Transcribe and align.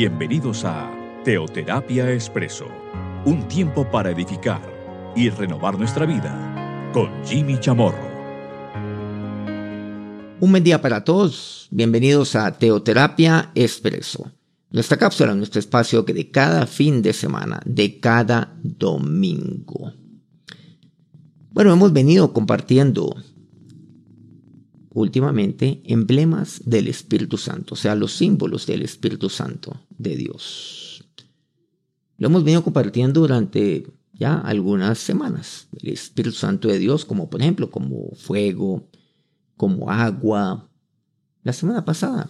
Bienvenidos 0.00 0.64
a 0.64 0.88
Teoterapia 1.24 2.12
Expreso, 2.12 2.66
un 3.24 3.48
tiempo 3.48 3.90
para 3.90 4.12
edificar 4.12 4.62
y 5.16 5.28
renovar 5.28 5.76
nuestra 5.76 6.06
vida 6.06 6.92
con 6.94 7.10
Jimmy 7.24 7.58
Chamorro. 7.58 8.08
Un 10.38 10.52
buen 10.52 10.62
día 10.62 10.80
para 10.80 11.02
todos, 11.02 11.66
bienvenidos 11.72 12.36
a 12.36 12.56
Teoterapia 12.56 13.50
Expreso, 13.56 14.30
nuestra 14.70 14.98
cápsula, 14.98 15.34
nuestro 15.34 15.58
espacio 15.58 16.04
que 16.04 16.14
de 16.14 16.30
cada 16.30 16.68
fin 16.68 17.02
de 17.02 17.12
semana, 17.12 17.60
de 17.64 17.98
cada 17.98 18.56
domingo. 18.62 19.94
Bueno, 21.50 21.72
hemos 21.72 21.92
venido 21.92 22.32
compartiendo 22.32 23.16
últimamente 25.00 25.82
emblemas 25.84 26.60
del 26.64 26.88
Espíritu 26.88 27.36
Santo, 27.36 27.74
o 27.74 27.76
sea, 27.76 27.94
los 27.94 28.12
símbolos 28.12 28.66
del 28.66 28.82
Espíritu 28.82 29.28
Santo 29.28 29.80
de 29.96 30.16
Dios. 30.16 31.04
Lo 32.16 32.26
hemos 32.26 32.44
venido 32.44 32.64
compartiendo 32.64 33.20
durante 33.20 33.86
ya 34.12 34.38
algunas 34.38 34.98
semanas. 34.98 35.68
El 35.80 35.90
Espíritu 35.90 36.36
Santo 36.36 36.68
de 36.68 36.78
Dios, 36.78 37.04
como 37.04 37.30
por 37.30 37.40
ejemplo, 37.40 37.70
como 37.70 38.10
fuego, 38.16 38.88
como 39.56 39.90
agua. 39.90 40.68
La 41.44 41.52
semana 41.52 41.84
pasada 41.84 42.28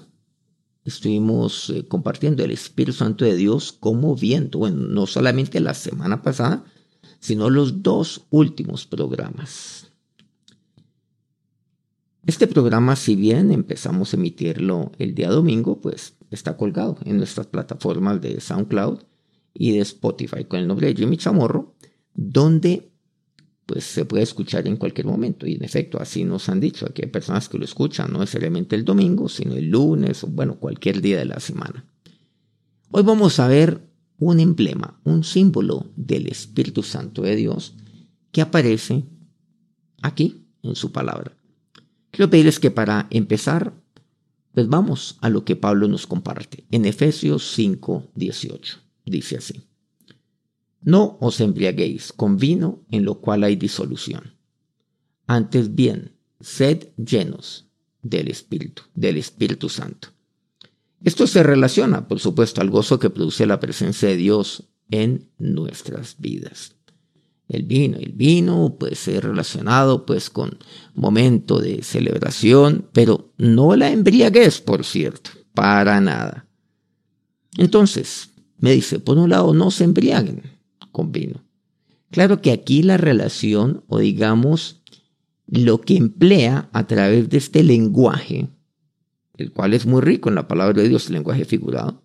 estuvimos 0.84 1.70
eh, 1.70 1.86
compartiendo 1.88 2.44
el 2.44 2.50
Espíritu 2.50 2.98
Santo 2.98 3.24
de 3.24 3.36
Dios 3.36 3.72
como 3.72 4.14
viento. 4.14 4.58
Bueno, 4.58 4.76
no 4.88 5.06
solamente 5.06 5.60
la 5.60 5.74
semana 5.74 6.22
pasada, 6.22 6.64
sino 7.20 7.48
los 7.50 7.82
dos 7.82 8.26
últimos 8.30 8.86
programas. 8.86 9.87
Este 12.28 12.46
programa, 12.46 12.94
si 12.94 13.16
bien 13.16 13.50
empezamos 13.52 14.12
a 14.12 14.18
emitirlo 14.18 14.92
el 14.98 15.14
día 15.14 15.30
domingo, 15.30 15.80
pues 15.80 16.12
está 16.30 16.58
colgado 16.58 16.98
en 17.06 17.16
nuestras 17.16 17.46
plataformas 17.46 18.20
de 18.20 18.38
SoundCloud 18.38 18.98
y 19.54 19.72
de 19.72 19.78
Spotify 19.78 20.44
con 20.44 20.60
el 20.60 20.66
nombre 20.66 20.88
de 20.88 20.94
Jimmy 20.94 21.16
Chamorro, 21.16 21.74
donde 22.12 22.92
pues 23.64 23.84
se 23.84 24.04
puede 24.04 24.24
escuchar 24.24 24.66
en 24.66 24.76
cualquier 24.76 25.06
momento. 25.06 25.46
Y 25.46 25.54
en 25.54 25.64
efecto, 25.64 26.02
así 26.02 26.24
nos 26.24 26.50
han 26.50 26.60
dicho. 26.60 26.84
Aquí 26.84 27.00
hay 27.00 27.08
personas 27.08 27.48
que 27.48 27.56
lo 27.56 27.64
escuchan 27.64 28.12
no 28.12 28.18
necesariamente 28.18 28.76
el 28.76 28.84
domingo, 28.84 29.30
sino 29.30 29.54
el 29.54 29.70
lunes 29.70 30.22
o 30.22 30.26
bueno, 30.26 30.58
cualquier 30.58 31.00
día 31.00 31.16
de 31.16 31.24
la 31.24 31.40
semana. 31.40 31.86
Hoy 32.90 33.04
vamos 33.04 33.40
a 33.40 33.48
ver 33.48 33.88
un 34.18 34.38
emblema, 34.38 35.00
un 35.02 35.24
símbolo 35.24 35.86
del 35.96 36.26
Espíritu 36.26 36.82
Santo 36.82 37.22
de 37.22 37.36
Dios 37.36 37.74
que 38.32 38.42
aparece 38.42 39.06
aquí 40.02 40.44
en 40.62 40.74
su 40.74 40.92
palabra. 40.92 41.37
Quiero 42.10 42.30
pedirles 42.30 42.58
que 42.58 42.70
para 42.70 43.06
empezar, 43.10 43.74
pues 44.52 44.68
vamos 44.68 45.18
a 45.20 45.28
lo 45.28 45.44
que 45.44 45.56
Pablo 45.56 45.88
nos 45.88 46.06
comparte 46.06 46.64
en 46.70 46.84
Efesios 46.84 47.52
5, 47.54 48.10
18. 48.14 48.78
Dice 49.04 49.36
así. 49.36 49.64
No 50.80 51.18
os 51.20 51.40
embriaguéis 51.40 52.12
con 52.12 52.36
vino 52.38 52.84
en 52.90 53.04
lo 53.04 53.20
cual 53.20 53.44
hay 53.44 53.56
disolución. 53.56 54.34
Antes 55.26 55.74
bien, 55.74 56.12
sed 56.40 56.88
llenos 56.96 57.66
del 58.02 58.28
Espíritu, 58.28 58.82
del 58.94 59.16
Espíritu 59.16 59.68
Santo. 59.68 60.08
Esto 61.04 61.26
se 61.26 61.42
relaciona, 61.42 62.08
por 62.08 62.20
supuesto, 62.20 62.60
al 62.60 62.70
gozo 62.70 62.98
que 62.98 63.10
produce 63.10 63.46
la 63.46 63.60
presencia 63.60 64.08
de 64.08 64.16
Dios 64.16 64.64
en 64.90 65.30
nuestras 65.38 66.16
vidas 66.18 66.77
el 67.48 67.62
vino. 67.62 67.98
El 67.98 68.12
vino 68.12 68.76
puede 68.78 68.94
ser 68.94 69.24
relacionado 69.24 70.04
pues 70.04 70.30
con 70.30 70.58
momento 70.94 71.58
de 71.58 71.82
celebración, 71.82 72.86
pero 72.92 73.32
no 73.38 73.74
la 73.76 73.90
embriaguez, 73.90 74.60
por 74.60 74.84
cierto, 74.84 75.30
para 75.54 76.00
nada. 76.00 76.46
Entonces, 77.56 78.30
me 78.58 78.72
dice, 78.72 78.98
por 78.98 79.18
un 79.18 79.30
lado, 79.30 79.54
no 79.54 79.70
se 79.70 79.84
embriaguen 79.84 80.42
con 80.92 81.12
vino. 81.12 81.42
Claro 82.10 82.40
que 82.40 82.52
aquí 82.52 82.82
la 82.82 82.96
relación, 82.96 83.84
o 83.88 83.98
digamos, 83.98 84.82
lo 85.46 85.80
que 85.80 85.96
emplea 85.96 86.68
a 86.72 86.86
través 86.86 87.28
de 87.28 87.38
este 87.38 87.62
lenguaje, 87.62 88.48
el 89.36 89.52
cual 89.52 89.74
es 89.74 89.86
muy 89.86 90.00
rico 90.00 90.28
en 90.28 90.34
la 90.34 90.48
palabra 90.48 90.82
de 90.82 90.88
Dios, 90.88 91.06
el 91.06 91.14
lenguaje 91.14 91.44
figurado, 91.44 92.02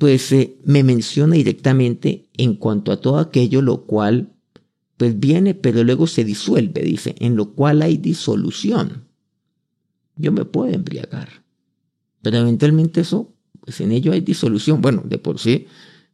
pues 0.00 0.32
eh, 0.32 0.56
me 0.64 0.82
menciona 0.82 1.34
directamente 1.34 2.30
en 2.38 2.54
cuanto 2.54 2.90
a 2.90 3.02
todo 3.02 3.18
aquello 3.18 3.60
lo 3.60 3.82
cual 3.82 4.32
pues 4.96 5.20
viene 5.20 5.54
pero 5.54 5.84
luego 5.84 6.06
se 6.06 6.24
disuelve, 6.24 6.80
dice, 6.80 7.14
en 7.18 7.36
lo 7.36 7.52
cual 7.52 7.82
hay 7.82 7.98
disolución. 7.98 9.04
Yo 10.16 10.32
me 10.32 10.46
puedo 10.46 10.72
embriagar, 10.72 11.44
pero 12.22 12.38
eventualmente 12.38 13.02
eso, 13.02 13.34
pues 13.60 13.82
en 13.82 13.92
ello 13.92 14.12
hay 14.12 14.22
disolución. 14.22 14.80
Bueno, 14.80 15.02
de 15.04 15.18
por 15.18 15.38
sí, 15.38 15.66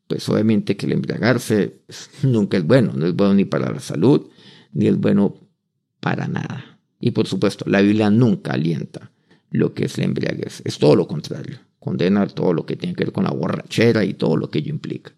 pues 0.08 0.28
obviamente 0.28 0.76
que 0.76 0.86
el 0.86 0.92
embriagarse 0.92 1.82
nunca 2.24 2.56
es 2.56 2.66
bueno, 2.66 2.92
no 2.92 3.06
es 3.06 3.14
bueno 3.14 3.34
ni 3.34 3.44
para 3.44 3.70
la 3.70 3.80
salud, 3.80 4.26
ni 4.72 4.88
es 4.88 4.98
bueno 4.98 5.36
para 6.00 6.26
nada. 6.26 6.80
Y 6.98 7.12
por 7.12 7.28
supuesto, 7.28 7.64
la 7.68 7.82
Biblia 7.82 8.10
nunca 8.10 8.54
alienta 8.54 9.12
lo 9.52 9.74
que 9.74 9.84
es 9.84 9.96
la 9.96 10.06
embriaguez, 10.06 10.60
es 10.64 10.78
todo 10.78 10.96
lo 10.96 11.06
contrario 11.06 11.65
condenar 11.86 12.32
todo 12.32 12.52
lo 12.52 12.66
que 12.66 12.74
tiene 12.74 12.96
que 12.96 13.04
ver 13.04 13.12
con 13.12 13.22
la 13.22 13.30
borrachera 13.30 14.04
y 14.04 14.12
todo 14.12 14.36
lo 14.36 14.50
que 14.50 14.58
ello 14.58 14.70
implica. 14.70 15.12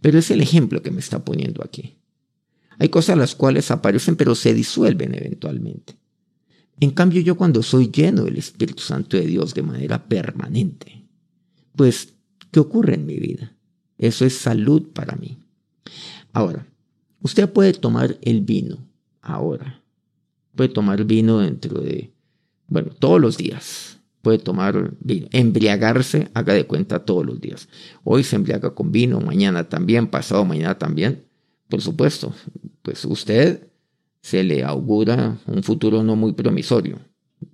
Pero 0.00 0.18
es 0.18 0.30
el 0.30 0.40
ejemplo 0.40 0.80
que 0.80 0.90
me 0.90 1.00
está 1.00 1.22
poniendo 1.22 1.62
aquí. 1.62 1.98
Hay 2.78 2.88
cosas 2.88 3.18
las 3.18 3.34
cuales 3.34 3.70
aparecen 3.70 4.16
pero 4.16 4.34
se 4.34 4.54
disuelven 4.54 5.14
eventualmente. 5.14 5.94
En 6.80 6.90
cambio 6.92 7.20
yo 7.20 7.36
cuando 7.36 7.62
soy 7.62 7.90
lleno 7.90 8.24
del 8.24 8.38
Espíritu 8.38 8.82
Santo 8.82 9.18
de 9.18 9.26
Dios 9.26 9.52
de 9.52 9.62
manera 9.62 10.02
permanente, 10.08 11.04
pues, 11.76 12.14
¿qué 12.50 12.60
ocurre 12.60 12.94
en 12.94 13.04
mi 13.04 13.18
vida? 13.18 13.54
Eso 13.98 14.24
es 14.24 14.38
salud 14.38 14.88
para 14.94 15.16
mí. 15.16 15.36
Ahora, 16.32 16.66
usted 17.20 17.52
puede 17.52 17.74
tomar 17.74 18.16
el 18.22 18.40
vino 18.40 18.78
ahora. 19.20 19.82
Puede 20.56 20.70
tomar 20.70 21.04
vino 21.04 21.40
dentro 21.40 21.82
de, 21.82 22.10
bueno, 22.68 22.90
todos 22.98 23.20
los 23.20 23.36
días 23.36 23.93
puede 24.24 24.38
tomar 24.38 24.90
vino. 24.98 25.28
Embriagarse, 25.30 26.30
haga 26.34 26.54
de 26.54 26.66
cuenta 26.66 27.04
todos 27.04 27.24
los 27.24 27.40
días. 27.40 27.68
Hoy 28.02 28.24
se 28.24 28.34
embriaga 28.34 28.74
con 28.74 28.90
vino, 28.90 29.20
mañana 29.20 29.68
también, 29.68 30.08
pasado 30.08 30.44
mañana 30.44 30.76
también. 30.76 31.26
Por 31.68 31.80
supuesto, 31.80 32.34
pues 32.82 33.04
usted 33.04 33.68
se 34.20 34.42
le 34.42 34.64
augura 34.64 35.38
un 35.46 35.62
futuro 35.62 36.02
no 36.02 36.16
muy 36.16 36.32
promisorio. 36.32 36.98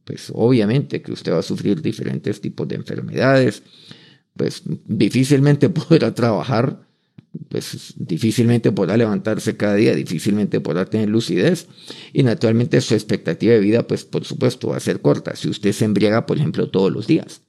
Pues 0.05 0.33
obviamente 0.35 1.03
que 1.03 1.13
usted 1.13 1.33
va 1.33 1.41
a 1.41 1.43
sufrir 1.43 1.83
diferentes 1.83 2.41
tipos 2.41 2.67
de 2.69 2.77
enfermedades, 2.77 3.63
pues 4.35 4.63
difícilmente 4.87 5.69
podrá 5.69 6.15
trabajar 6.15 6.89
pues 7.49 7.95
difícilmente 7.97 8.73
podrá 8.73 8.97
levantarse 8.97 9.57
cada 9.57 9.75
día, 9.75 9.95
difícilmente 9.95 10.61
podrá 10.61 10.85
tener 10.85 11.09
lucidez 11.09 11.69
y 12.13 12.23
naturalmente 12.23 12.81
su 12.81 12.95
expectativa 12.95 13.53
de 13.53 13.61
vida, 13.61 13.87
pues 13.87 14.05
por 14.05 14.25
supuesto 14.25 14.69
va 14.69 14.77
a 14.77 14.81
ser 14.81 15.01
corta 15.01 15.37
si 15.37 15.49
usted 15.49 15.73
se 15.73 15.85
embriaga, 15.85 16.27
por 16.27 16.39
ejemplo, 16.39 16.71
todos 16.71 16.93
los 16.93 17.07
días. 17.07 17.43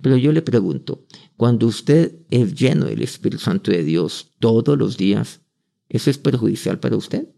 Pero 0.00 0.16
yo 0.16 0.32
le 0.32 0.42
pregunto, 0.42 1.06
cuando 1.36 1.66
usted 1.66 2.16
es 2.30 2.54
lleno 2.54 2.86
del 2.86 3.02
Espíritu 3.02 3.42
Santo 3.42 3.70
de 3.70 3.82
Dios 3.82 4.32
todos 4.38 4.78
los 4.78 4.96
días, 4.96 5.40
¿eso 5.88 6.10
es 6.10 6.18
perjudicial 6.18 6.78
para 6.78 6.96
usted? 6.96 7.28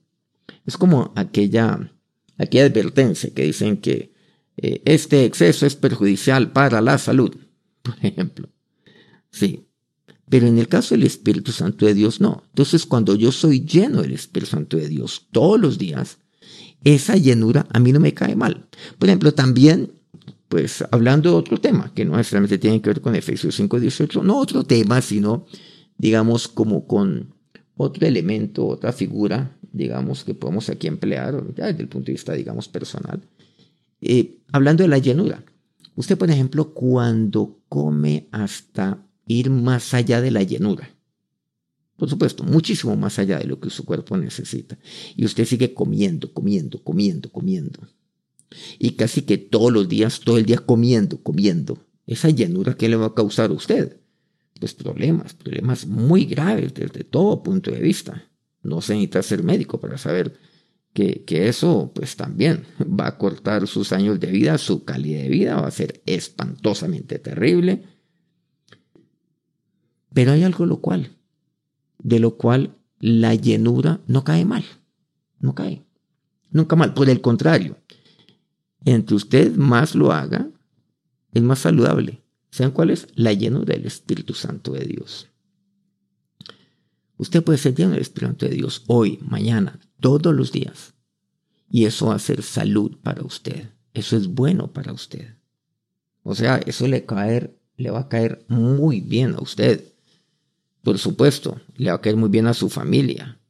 Es 0.64 0.76
como 0.76 1.12
aquella, 1.16 1.92
aquella 2.38 2.66
advertencia 2.66 3.32
que 3.32 3.44
dicen 3.44 3.78
que 3.78 4.12
eh, 4.56 4.82
este 4.84 5.24
exceso 5.24 5.66
es 5.66 5.76
perjudicial 5.76 6.52
para 6.52 6.80
la 6.80 6.98
salud, 6.98 7.36
por 7.82 7.94
ejemplo. 8.02 8.48
Sí, 9.30 9.65
pero 10.28 10.46
en 10.46 10.58
el 10.58 10.68
caso 10.68 10.94
del 10.94 11.04
Espíritu 11.04 11.52
Santo 11.52 11.86
de 11.86 11.94
Dios, 11.94 12.20
no. 12.20 12.42
Entonces, 12.48 12.84
cuando 12.86 13.14
yo 13.14 13.30
soy 13.30 13.60
lleno 13.64 14.02
del 14.02 14.12
Espíritu 14.12 14.50
Santo 14.50 14.76
de 14.76 14.88
Dios 14.88 15.26
todos 15.30 15.60
los 15.60 15.78
días, 15.78 16.18
esa 16.84 17.16
llenura 17.16 17.66
a 17.72 17.78
mí 17.78 17.92
no 17.92 18.00
me 18.00 18.14
cae 18.14 18.36
mal. 18.36 18.66
Por 18.98 19.08
ejemplo, 19.08 19.32
también, 19.32 19.92
pues 20.48 20.84
hablando 20.90 21.30
de 21.30 21.36
otro 21.36 21.58
tema, 21.58 21.92
que 21.94 22.04
no 22.04 22.16
necesariamente 22.16 22.58
tiene 22.58 22.80
que 22.80 22.90
ver 22.90 23.00
con 23.00 23.14
Efesios 23.14 23.58
5.18, 23.58 24.22
no 24.22 24.38
otro 24.38 24.64
tema, 24.64 25.00
sino, 25.00 25.46
digamos, 25.96 26.48
como 26.48 26.86
con 26.86 27.34
otro 27.76 28.06
elemento, 28.06 28.66
otra 28.66 28.92
figura, 28.92 29.56
digamos, 29.72 30.24
que 30.24 30.34
podemos 30.34 30.68
aquí 30.70 30.86
emplear, 30.86 31.42
desde 31.54 31.82
el 31.82 31.88
punto 31.88 32.06
de 32.06 32.12
vista, 32.12 32.32
digamos, 32.32 32.68
personal. 32.68 33.20
Eh, 34.00 34.38
hablando 34.52 34.82
de 34.82 34.88
la 34.88 34.98
llenura. 34.98 35.44
Usted, 35.94 36.18
por 36.18 36.30
ejemplo, 36.30 36.72
cuando 36.74 37.58
come 37.68 38.28
hasta 38.30 39.05
ir 39.26 39.50
más 39.50 39.92
allá 39.92 40.20
de 40.20 40.30
la 40.30 40.42
llenura. 40.42 40.96
Por 41.96 42.10
supuesto, 42.10 42.44
muchísimo 42.44 42.94
más 42.96 43.18
allá 43.18 43.38
de 43.38 43.46
lo 43.46 43.58
que 43.58 43.70
su 43.70 43.84
cuerpo 43.84 44.16
necesita. 44.16 44.78
Y 45.16 45.24
usted 45.24 45.44
sigue 45.46 45.72
comiendo, 45.72 46.32
comiendo, 46.32 46.82
comiendo, 46.82 47.30
comiendo. 47.30 47.80
Y 48.78 48.92
casi 48.92 49.22
que 49.22 49.38
todos 49.38 49.72
los 49.72 49.88
días, 49.88 50.20
todo 50.20 50.38
el 50.38 50.44
día 50.44 50.58
comiendo, 50.58 51.22
comiendo. 51.22 51.78
Esa 52.06 52.28
llenura, 52.28 52.76
¿qué 52.76 52.88
le 52.88 52.96
va 52.96 53.06
a 53.06 53.14
causar 53.14 53.50
a 53.50 53.54
usted? 53.54 53.98
Pues 54.60 54.74
problemas, 54.74 55.34
problemas 55.34 55.86
muy 55.86 56.26
graves 56.26 56.74
desde 56.74 57.02
todo 57.02 57.42
punto 57.42 57.70
de 57.70 57.80
vista. 57.80 58.30
No 58.62 58.80
se 58.80 58.94
necesita 58.94 59.22
ser 59.22 59.42
médico 59.42 59.80
para 59.80 59.96
saber 59.96 60.38
que, 60.92 61.24
que, 61.24 61.48
eso 61.48 61.92
pues 61.94 62.16
también 62.16 62.64
va 62.80 63.06
a 63.08 63.18
cortar 63.18 63.66
sus 63.66 63.92
años 63.92 64.18
de 64.20 64.28
vida, 64.28 64.56
su 64.56 64.84
calidad 64.84 65.22
de 65.22 65.28
vida 65.28 65.60
va 65.60 65.68
a 65.68 65.70
ser 65.70 66.02
espantosamente 66.06 67.18
terrible 67.18 67.82
Pero 70.16 70.32
hay 70.32 70.44
algo 70.44 70.64
lo 70.64 70.80
cual, 70.80 71.10
de 71.98 72.20
lo 72.20 72.38
cual 72.38 72.74
la 73.00 73.34
llenura 73.34 74.00
no 74.06 74.24
cae 74.24 74.46
mal, 74.46 74.64
no 75.40 75.54
cae, 75.54 75.84
nunca 76.50 76.74
mal. 76.74 76.94
Por 76.94 77.10
el 77.10 77.20
contrario, 77.20 77.76
entre 78.86 79.14
usted 79.14 79.54
más 79.56 79.94
lo 79.94 80.12
haga, 80.12 80.48
es 81.34 81.42
más 81.42 81.58
saludable. 81.58 82.22
¿Saben 82.50 82.72
cuál 82.72 82.88
es? 82.92 83.08
La 83.14 83.34
llenura 83.34 83.74
del 83.74 83.84
Espíritu 83.84 84.32
Santo 84.32 84.72
de 84.72 84.86
Dios. 84.86 85.28
Usted 87.18 87.44
puede 87.44 87.58
ser 87.58 87.74
lleno 87.74 87.90
del 87.90 88.00
Espíritu 88.00 88.28
Santo 88.28 88.46
de 88.46 88.54
Dios 88.54 88.84
hoy, 88.86 89.18
mañana, 89.20 89.78
todos 90.00 90.34
los 90.34 90.50
días. 90.50 90.94
Y 91.70 91.84
eso 91.84 92.06
va 92.06 92.14
a 92.14 92.20
ser 92.20 92.42
salud 92.42 92.96
para 93.02 93.22
usted. 93.22 93.68
Eso 93.92 94.16
es 94.16 94.28
bueno 94.28 94.72
para 94.72 94.94
usted. 94.94 95.34
O 96.22 96.34
sea, 96.34 96.56
eso 96.56 96.88
le, 96.88 97.04
caer, 97.04 97.60
le 97.76 97.90
va 97.90 98.00
a 98.00 98.08
caer 98.08 98.46
muy 98.48 99.02
bien 99.02 99.34
a 99.34 99.42
usted. 99.42 99.92
Por 100.86 100.98
supuesto, 100.98 101.60
le 101.78 101.90
va 101.90 101.96
a 101.96 102.00
caer 102.00 102.14
muy 102.14 102.28
bien 102.28 102.46
a 102.46 102.54
su 102.54 102.68
familia, 102.68 103.40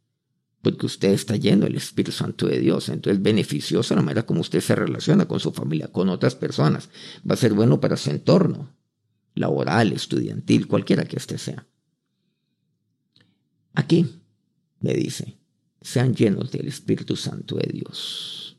porque 0.63 0.87
usted 0.87 1.11
está 1.11 1.37
lleno 1.37 1.67
del 1.67 1.77
Espíritu 1.77 2.11
Santo 2.11 2.47
de 2.47 2.59
Dios. 2.59 2.89
Entonces, 2.89 3.23
beneficioso 3.23 3.95
la 3.95 4.01
manera 4.01 4.25
como 4.25 4.41
usted 4.41 4.63
se 4.63 4.75
relaciona 4.75 5.29
con 5.29 5.39
su 5.39 5.53
familia, 5.53 5.89
con 5.89 6.09
otras 6.09 6.35
personas. 6.35 6.89
Va 7.31 7.35
a 7.35 7.37
ser 7.37 7.53
bueno 7.53 7.79
para 7.79 7.99
su 7.99 8.09
entorno 8.09 8.75
laboral, 9.35 9.93
estudiantil, 9.93 10.67
cualquiera 10.67 11.05
que 11.05 11.17
éste 11.17 11.37
sea. 11.37 11.67
Aquí 13.75 14.23
me 14.81 14.95
dice, 14.95 15.37
sean 15.83 16.15
llenos 16.15 16.51
del 16.53 16.69
Espíritu 16.69 17.17
Santo 17.17 17.57
de 17.57 17.71
Dios. 17.71 18.57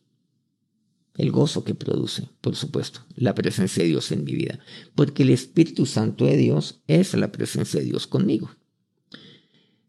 El 1.15 1.31
gozo 1.31 1.63
que 1.63 1.73
produce, 1.73 2.29
por 2.41 2.55
supuesto, 2.55 2.99
la 3.15 3.33
presencia 3.33 3.81
de 3.81 3.89
Dios 3.89 4.11
en 4.11 4.23
mi 4.23 4.35
vida, 4.35 4.59
porque 4.93 5.23
el 5.23 5.31
Espíritu 5.31 5.87
Santo 5.87 6.25
de 6.25 6.37
Dios 6.37 6.83
es 6.85 7.15
la 7.15 7.31
presencia 7.31 7.79
de 7.79 7.87
Dios 7.87 8.05
conmigo. 8.05 8.51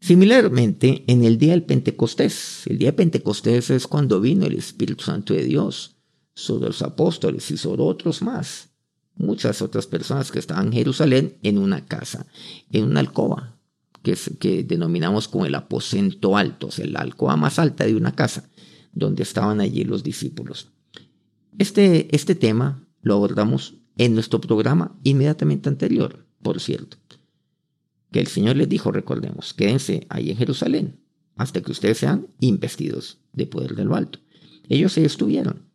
Similarmente, 0.01 1.03
en 1.07 1.23
el 1.25 1.37
día 1.37 1.51
del 1.51 1.63
Pentecostés, 1.63 2.65
el 2.67 2.77
día 2.77 2.89
de 2.89 2.97
Pentecostés 2.97 3.69
es 3.69 3.85
cuando 3.85 4.21
vino 4.21 4.45
el 4.45 4.57
Espíritu 4.57 5.03
Santo 5.03 5.33
de 5.33 5.43
Dios 5.43 5.97
sobre 6.33 6.67
los 6.67 6.81
apóstoles 6.81 7.51
y 7.51 7.57
sobre 7.57 7.81
otros 7.81 8.21
más, 8.21 8.69
muchas 9.15 9.61
otras 9.61 9.87
personas 9.87 10.31
que 10.31 10.39
estaban 10.39 10.67
en 10.67 10.73
Jerusalén 10.73 11.37
en 11.43 11.57
una 11.57 11.85
casa, 11.85 12.25
en 12.71 12.85
una 12.85 13.01
alcoba, 13.01 13.57
que, 14.01 14.63
denominamos 14.63 15.27
como 15.27 15.45
el 15.45 15.55
aposento 15.55 16.37
alto, 16.37 16.67
o 16.67 16.71
sea, 16.71 16.87
la 16.87 17.01
alcoba 17.01 17.35
más 17.35 17.59
alta 17.59 17.85
de 17.85 17.95
una 17.95 18.15
casa, 18.15 18.49
donde 18.93 19.23
estaban 19.23 19.59
allí 19.59 19.83
los 19.83 20.01
discípulos. 20.01 20.71
Este, 21.57 22.07
este 22.15 22.35
tema 22.35 22.87
lo 23.01 23.15
abordamos 23.15 23.75
en 23.97 24.13
nuestro 24.13 24.39
programa 24.39 24.97
inmediatamente 25.03 25.67
anterior, 25.67 26.25
por 26.41 26.61
cierto 26.61 26.97
que 28.11 28.19
el 28.19 28.27
Señor 28.27 28.55
les 28.55 28.69
dijo, 28.69 28.91
recordemos, 28.91 29.53
quédense 29.53 30.05
ahí 30.09 30.31
en 30.31 30.37
Jerusalén 30.37 30.99
hasta 31.39 31.61
que 31.61 31.71
ustedes 31.71 31.97
sean 31.97 32.27
investidos 32.41 33.19
de 33.31 33.45
poder 33.45 33.75
de 33.75 33.85
lo 33.85 33.95
alto. 33.95 34.19
Ellos 34.67 34.97
ahí 34.97 35.05
estuvieron. 35.05 35.69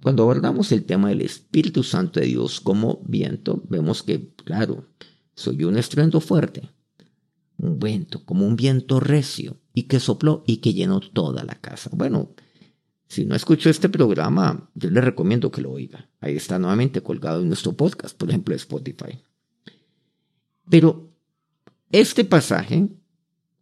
Cuando 0.00 0.22
abordamos 0.22 0.70
el 0.72 0.84
tema 0.84 1.08
del 1.08 1.22
Espíritu 1.22 1.82
Santo 1.82 2.20
de 2.20 2.26
Dios 2.26 2.60
como 2.60 3.02
viento, 3.04 3.62
vemos 3.68 4.02
que, 4.02 4.32
claro, 4.44 4.86
soy 5.34 5.64
un 5.64 5.76
estruendo 5.76 6.20
fuerte, 6.20 6.70
un 7.58 7.80
viento, 7.80 8.24
como 8.24 8.46
un 8.46 8.56
viento 8.56 9.00
recio, 9.00 9.58
y 9.74 9.84
que 9.84 10.00
sopló 10.00 10.44
y 10.46 10.58
que 10.58 10.72
llenó 10.72 11.00
toda 11.00 11.44
la 11.44 11.56
casa. 11.56 11.90
Bueno, 11.92 12.34
si 13.08 13.24
no 13.24 13.34
escuchó 13.34 13.70
este 13.70 13.88
programa, 13.88 14.70
yo 14.74 14.88
le 14.88 15.00
recomiendo 15.00 15.50
que 15.50 15.62
lo 15.62 15.72
oiga. 15.72 16.08
Ahí 16.20 16.36
está 16.36 16.60
nuevamente 16.60 17.02
colgado 17.02 17.42
en 17.42 17.48
nuestro 17.48 17.72
podcast, 17.72 18.16
por 18.16 18.28
ejemplo, 18.28 18.54
Spotify. 18.54 19.18
Pero 20.70 21.09
este 21.90 22.24
pasaje 22.24 22.88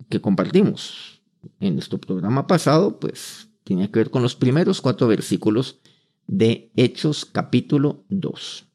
que 0.08 0.20
compartimos 0.20 1.22
en 1.60 1.75
nuestro 1.75 1.98
programa 1.98 2.46
pasado, 2.46 2.98
pues 3.00 3.48
tiene 3.64 3.90
que 3.90 4.00
ver 4.00 4.10
con 4.10 4.22
los 4.22 4.36
primeros 4.36 4.80
cuatro 4.80 5.06
versículos 5.06 5.80
de 6.26 6.70
Hechos 6.76 7.25
capítulo 7.25 8.04
2. 8.08 8.66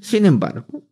Sin 0.00 0.26
embargo, 0.26 0.82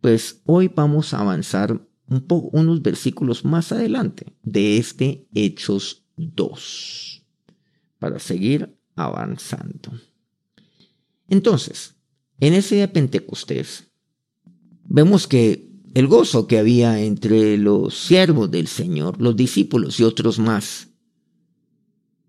pues 0.00 0.40
hoy 0.46 0.68
vamos 0.68 1.12
a 1.12 1.20
avanzar 1.20 1.80
un 2.08 2.20
poco, 2.22 2.48
unos 2.56 2.82
versículos 2.82 3.44
más 3.44 3.72
adelante 3.72 4.34
de 4.42 4.78
este 4.78 5.26
Hechos 5.34 6.04
2 6.16 7.24
para 7.98 8.18
seguir 8.18 8.74
avanzando. 8.96 9.92
Entonces, 11.28 11.96
en 12.40 12.54
ese 12.54 12.76
día 12.76 12.86
de 12.86 12.92
Pentecostés, 12.92 13.90
vemos 14.84 15.26
que 15.26 15.67
el 15.94 16.06
gozo 16.06 16.46
que 16.46 16.58
había 16.58 17.00
entre 17.00 17.56
los 17.56 17.98
siervos 17.98 18.50
del 18.50 18.66
Señor, 18.66 19.20
los 19.20 19.36
discípulos 19.36 19.98
y 20.00 20.04
otros 20.04 20.38
más, 20.38 20.88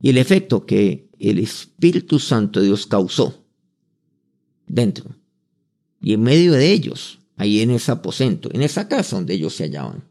y 0.01 0.09
el 0.09 0.17
efecto 0.17 0.65
que 0.65 1.09
el 1.19 1.39
Espíritu 1.39 2.19
Santo 2.19 2.59
de 2.59 2.67
Dios 2.67 2.87
causó 2.87 3.45
dentro. 4.67 5.15
Y 6.01 6.13
en 6.13 6.21
medio 6.21 6.53
de 6.53 6.71
ellos, 6.71 7.19
ahí 7.35 7.59
en 7.59 7.71
ese 7.71 7.91
aposento, 7.91 8.49
en 8.53 8.61
esa 8.61 8.87
casa 8.87 9.17
donde 9.17 9.33
ellos 9.33 9.53
se 9.53 9.65
hallaban, 9.65 10.03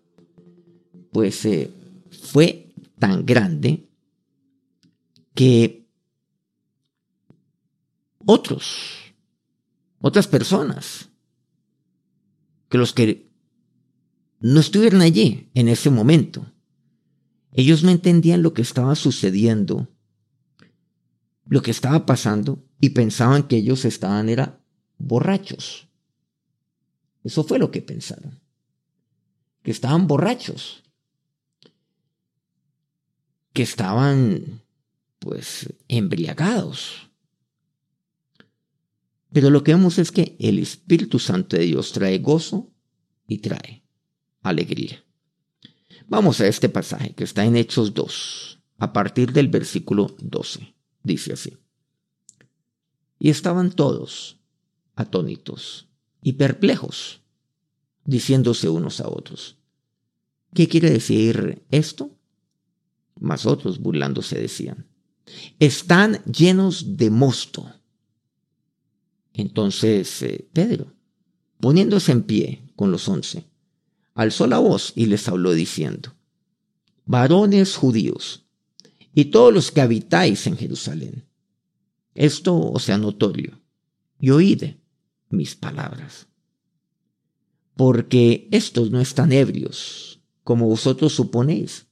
pues 1.10 1.44
eh, 1.46 1.70
fue 2.10 2.74
tan 2.98 3.24
grande 3.24 3.88
que 5.34 5.86
otros, 8.26 9.14
otras 10.00 10.26
personas, 10.26 11.08
que 12.68 12.76
los 12.76 12.92
que 12.92 13.27
no 14.40 14.60
estuvieron 14.60 15.00
allí 15.00 15.50
en 15.54 15.68
ese 15.68 15.90
momento. 15.90 16.52
Ellos 17.52 17.82
no 17.82 17.90
entendían 17.90 18.42
lo 18.42 18.54
que 18.54 18.62
estaba 18.62 18.94
sucediendo, 18.94 19.88
lo 21.46 21.62
que 21.62 21.70
estaba 21.70 22.06
pasando, 22.06 22.64
y 22.80 22.90
pensaban 22.90 23.48
que 23.48 23.56
ellos 23.56 23.84
estaban 23.84 24.28
era 24.28 24.60
borrachos. 24.98 25.88
Eso 27.24 27.42
fue 27.42 27.58
lo 27.58 27.70
que 27.70 27.82
pensaron, 27.82 28.40
que 29.62 29.70
estaban 29.70 30.06
borrachos, 30.06 30.84
que 33.52 33.62
estaban 33.62 34.62
pues 35.18 35.74
embriagados. 35.88 37.10
Pero 39.32 39.50
lo 39.50 39.64
que 39.64 39.74
vemos 39.74 39.98
es 39.98 40.12
que 40.12 40.36
el 40.38 40.58
Espíritu 40.58 41.18
Santo 41.18 41.56
de 41.56 41.64
Dios 41.64 41.92
trae 41.92 42.18
gozo 42.18 42.70
y 43.26 43.38
trae 43.38 43.87
alegría. 44.48 45.04
Vamos 46.08 46.40
a 46.40 46.46
este 46.46 46.68
pasaje 46.68 47.14
que 47.14 47.24
está 47.24 47.44
en 47.44 47.56
Hechos 47.56 47.92
2, 47.94 48.60
a 48.78 48.92
partir 48.92 49.32
del 49.32 49.48
versículo 49.48 50.14
12. 50.20 50.74
Dice 51.02 51.32
así. 51.34 51.56
Y 53.18 53.30
estaban 53.30 53.70
todos 53.72 54.38
atónitos 54.94 55.88
y 56.22 56.34
perplejos, 56.34 57.20
diciéndose 58.04 58.68
unos 58.68 59.00
a 59.00 59.08
otros, 59.08 59.58
¿qué 60.54 60.66
quiere 60.66 60.90
decir 60.90 61.64
esto? 61.70 62.10
Mas 63.20 63.46
otros 63.46 63.78
burlándose 63.78 64.40
decían, 64.40 64.86
están 65.58 66.22
llenos 66.24 66.96
de 66.96 67.10
mosto. 67.10 67.70
Entonces 69.34 70.22
eh, 70.22 70.48
Pedro, 70.52 70.92
poniéndose 71.60 72.12
en 72.12 72.22
pie 72.22 72.72
con 72.76 72.90
los 72.90 73.08
once, 73.08 73.47
alzó 74.18 74.48
la 74.48 74.58
voz 74.58 74.92
y 74.96 75.06
les 75.06 75.28
habló 75.28 75.52
diciendo, 75.52 76.16
varones 77.04 77.76
judíos, 77.76 78.48
y 79.14 79.26
todos 79.26 79.54
los 79.54 79.70
que 79.70 79.80
habitáis 79.80 80.48
en 80.48 80.56
Jerusalén, 80.56 81.28
esto 82.16 82.58
os 82.58 82.82
sea 82.82 82.98
notorio, 82.98 83.62
y 84.18 84.30
oíd 84.30 84.74
mis 85.28 85.54
palabras. 85.54 86.26
Porque 87.76 88.48
estos 88.50 88.90
no 88.90 89.00
están 89.00 89.30
ebrios, 89.30 90.20
como 90.42 90.66
vosotros 90.66 91.12
suponéis, 91.12 91.86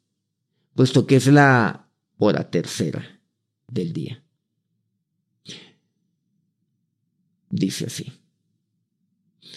puesto 0.75 1.07
que 1.07 1.15
es 1.15 1.29
la 1.29 1.89
hora 2.19 2.51
tercera 2.51 3.21
del 3.69 3.93
día. 3.93 4.25
Dice 7.51 7.87
así. 7.87 8.13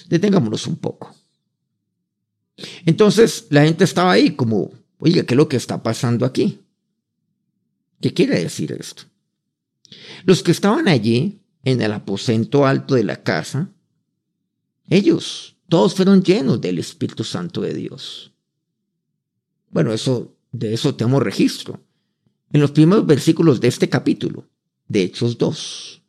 Detengámonos 0.08 0.68
un 0.68 0.76
poco. 0.76 1.19
Entonces 2.86 3.48
la 3.50 3.64
gente 3.64 3.84
estaba 3.84 4.12
ahí 4.12 4.32
como, 4.32 4.72
oiga, 5.00 5.24
¿qué 5.24 5.34
es 5.34 5.38
lo 5.38 5.50
que 5.50 5.58
está 5.58 5.82
pasando 5.82 6.26
aquí? 6.26 6.60
¿Qué 8.02 8.14
quiere 8.14 8.40
decir 8.40 8.72
esto? 8.72 9.04
Los 10.26 10.44
que 10.44 10.52
estaban 10.52 10.88
allí, 10.88 11.40
en 11.64 11.82
el 11.82 11.92
aposento 11.92 12.66
alto 12.66 12.96
de 12.96 13.04
la 13.04 13.22
casa, 13.22 13.70
ellos, 14.90 15.58
todos 15.68 15.94
fueron 15.94 16.24
llenos 16.24 16.62
del 16.62 16.80
Espíritu 16.80 17.24
Santo 17.24 17.62
de 17.62 17.74
Dios. 17.74 18.32
Bueno, 19.70 19.94
eso, 19.94 20.36
de 20.52 20.74
eso 20.74 20.96
tenemos 20.96 21.22
registro. 21.22 21.82
En 22.52 22.62
los 22.62 22.72
primeros 22.72 23.06
versículos 23.06 23.60
de 23.60 23.68
este 23.68 23.90
capítulo, 23.90 24.48
de 24.88 25.04
Hechos 25.04 25.38
2. 25.38 26.02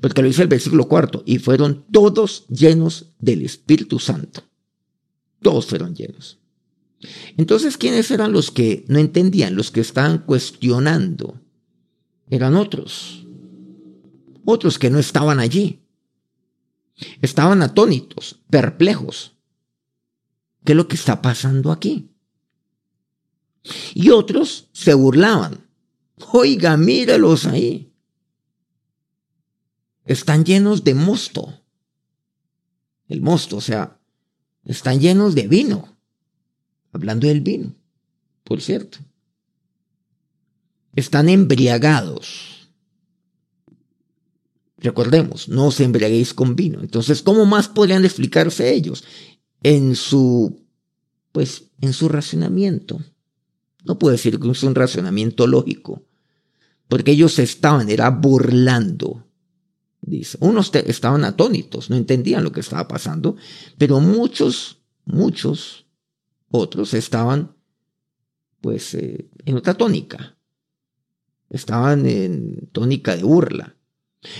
Porque 0.00 0.22
lo 0.22 0.28
dice 0.28 0.42
el 0.42 0.48
versículo 0.48 0.88
cuarto, 0.88 1.22
y 1.26 1.38
fueron 1.38 1.84
todos 1.92 2.46
llenos 2.48 3.12
del 3.18 3.42
Espíritu 3.42 3.98
Santo 3.98 4.42
Todos 5.44 5.66
fueron 5.66 5.94
llenos. 5.94 6.38
Entonces, 7.36 7.76
¿quiénes 7.76 8.10
eran 8.10 8.32
los 8.32 8.50
que 8.50 8.86
no 8.88 8.98
entendían, 8.98 9.54
los 9.54 9.70
que 9.70 9.80
estaban 9.80 10.24
cuestionando? 10.24 11.38
Eran 12.30 12.54
otros. 12.56 13.26
Otros 14.46 14.78
que 14.78 14.88
no 14.88 14.98
estaban 14.98 15.40
allí. 15.40 15.82
Estaban 17.20 17.60
atónitos, 17.60 18.40
perplejos. 18.48 19.36
¿Qué 20.64 20.72
es 20.72 20.76
lo 20.76 20.88
que 20.88 20.96
está 20.96 21.20
pasando 21.20 21.70
aquí? 21.70 22.08
Y 23.92 24.08
otros 24.08 24.70
se 24.72 24.94
burlaban. 24.94 25.68
Oiga, 26.32 26.78
mírelos 26.78 27.44
ahí. 27.44 27.92
Están 30.06 30.46
llenos 30.46 30.84
de 30.84 30.94
mosto. 30.94 31.60
El 33.08 33.20
mosto, 33.20 33.58
o 33.58 33.60
sea, 33.60 34.00
están 34.64 35.00
llenos 35.00 35.34
de 35.34 35.48
vino. 35.48 35.96
Hablando 36.92 37.26
del 37.26 37.40
vino, 37.40 37.74
por 38.44 38.60
cierto. 38.60 38.98
Están 40.94 41.28
embriagados. 41.28 42.70
Recordemos, 44.78 45.48
no 45.48 45.66
os 45.68 45.80
embriaguéis 45.80 46.34
con 46.34 46.54
vino. 46.54 46.80
Entonces, 46.80 47.22
¿cómo 47.22 47.46
más 47.46 47.68
podrían 47.68 48.04
explicarse 48.04 48.72
ellos? 48.72 49.02
En 49.62 49.96
su, 49.96 50.60
pues, 51.32 51.64
en 51.80 51.92
su 51.92 52.08
racionamiento. 52.08 53.00
No 53.84 53.98
puedo 53.98 54.12
decir 54.12 54.38
que 54.38 54.50
es 54.50 54.62
un 54.62 54.74
razonamiento 54.74 55.46
lógico, 55.46 56.02
porque 56.88 57.12
ellos 57.12 57.38
estaban, 57.38 57.90
era 57.90 58.10
burlando. 58.10 59.23
Dice, 60.06 60.36
unos 60.40 60.70
estaban 60.74 61.24
atónitos, 61.24 61.88
no 61.88 61.96
entendían 61.96 62.44
lo 62.44 62.52
que 62.52 62.60
estaba 62.60 62.86
pasando, 62.86 63.36
pero 63.78 64.00
muchos, 64.00 64.82
muchos 65.06 65.86
otros 66.50 66.92
estaban, 66.92 67.56
pues, 68.60 68.92
eh, 68.94 69.30
en 69.46 69.56
otra 69.56 69.72
tónica. 69.72 70.36
Estaban 71.48 72.04
en 72.04 72.68
tónica 72.70 73.16
de 73.16 73.22
burla. 73.22 73.76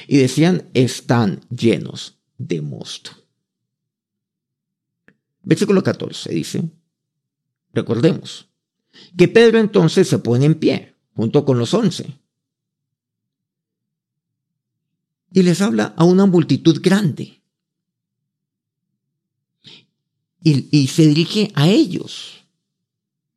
Y 0.06 0.18
decían, 0.18 0.68
están 0.74 1.40
llenos 1.48 2.18
de 2.36 2.60
mosto. 2.60 3.12
Versículo 5.42 5.82
14 5.82 6.32
dice, 6.32 6.70
recordemos, 7.72 8.50
que 9.16 9.28
Pedro 9.28 9.58
entonces 9.58 10.08
se 10.08 10.18
pone 10.18 10.44
en 10.44 10.56
pie, 10.56 10.94
junto 11.14 11.44
con 11.46 11.58
los 11.58 11.72
once, 11.72 12.18
y 15.34 15.42
les 15.42 15.60
habla 15.60 15.92
a 15.96 16.04
una 16.04 16.26
multitud 16.26 16.80
grande. 16.80 17.42
Y, 20.40 20.86
se 20.86 21.06
dirige 21.06 21.50
a 21.54 21.68
ellos. 21.68 22.44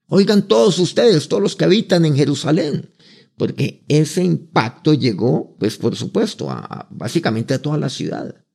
Oigan 0.08 0.48
todos 0.48 0.78
ustedes, 0.78 1.28
todos 1.28 1.42
los 1.42 1.56
que 1.56 1.66
habitan 1.66 2.06
en 2.06 2.16
Jerusalén, 2.16 2.92
porque 3.36 3.84
ese 3.88 4.24
impacto 4.24 4.94
llegó, 4.94 5.56
pues 5.58 5.78
por 5.78 5.96
supuesto, 5.96 6.52
a, 6.52 6.88
básicamente 6.92 7.56
a 7.56 7.62
toda 7.62 7.78
la 7.78 7.90
ciudad. 7.90 8.46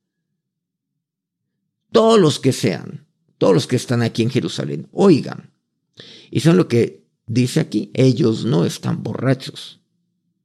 Todos 1.91 2.19
los 2.19 2.39
que 2.39 2.53
sean, 2.53 3.07
todos 3.37 3.53
los 3.53 3.67
que 3.67 3.75
están 3.75 4.03
aquí 4.03 4.21
en 4.21 4.29
Jerusalén, 4.29 4.87
oigan. 4.93 5.51
Y 6.31 6.39
son 6.39 6.55
lo 6.55 6.69
que 6.69 7.07
dice 7.25 7.59
aquí, 7.59 7.91
ellos 7.93 8.45
no 8.45 8.63
están 8.65 9.03
borrachos. 9.03 9.81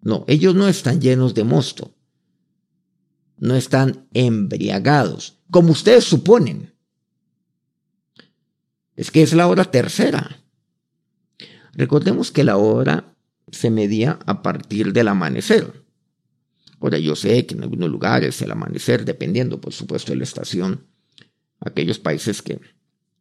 No, 0.01 0.25
ellos 0.27 0.57
no 0.57 0.67
están 0.67 1.01
llenos 1.01 1.35
de 1.35 1.45
mosto. 1.45 1.95
No 3.39 3.55
están 3.55 4.09
embriagados, 4.13 5.39
como 5.51 5.73
ustedes 5.73 6.05
suponen. 6.05 6.75
Es 8.97 9.11
que 9.11 9.23
es 9.23 9.33
la 9.33 9.47
hora 9.47 9.65
tercera. 9.65 10.43
Recordemos 11.73 12.33
que 12.33 12.45
la 12.45 12.57
hora 12.57 13.15
se 13.51 13.71
medía 13.71 14.19
a 14.27 14.43
partir 14.43 14.93
del 14.93 15.09
amanecer. 15.09 15.85
Ahora 16.81 16.99
yo 16.99 17.17
sé 17.17 17.47
que 17.47 17.55
en 17.55 17.63
algunos 17.63 17.91
lugares 17.91 18.41
el 18.43 18.51
amanecer, 18.51 19.05
dependiendo 19.05 19.61
por 19.61 19.73
supuesto 19.73 20.13
de 20.13 20.19
la 20.19 20.25
estación, 20.25 20.87
aquellos 21.61 21.99
países 21.99 22.43
que, 22.43 22.61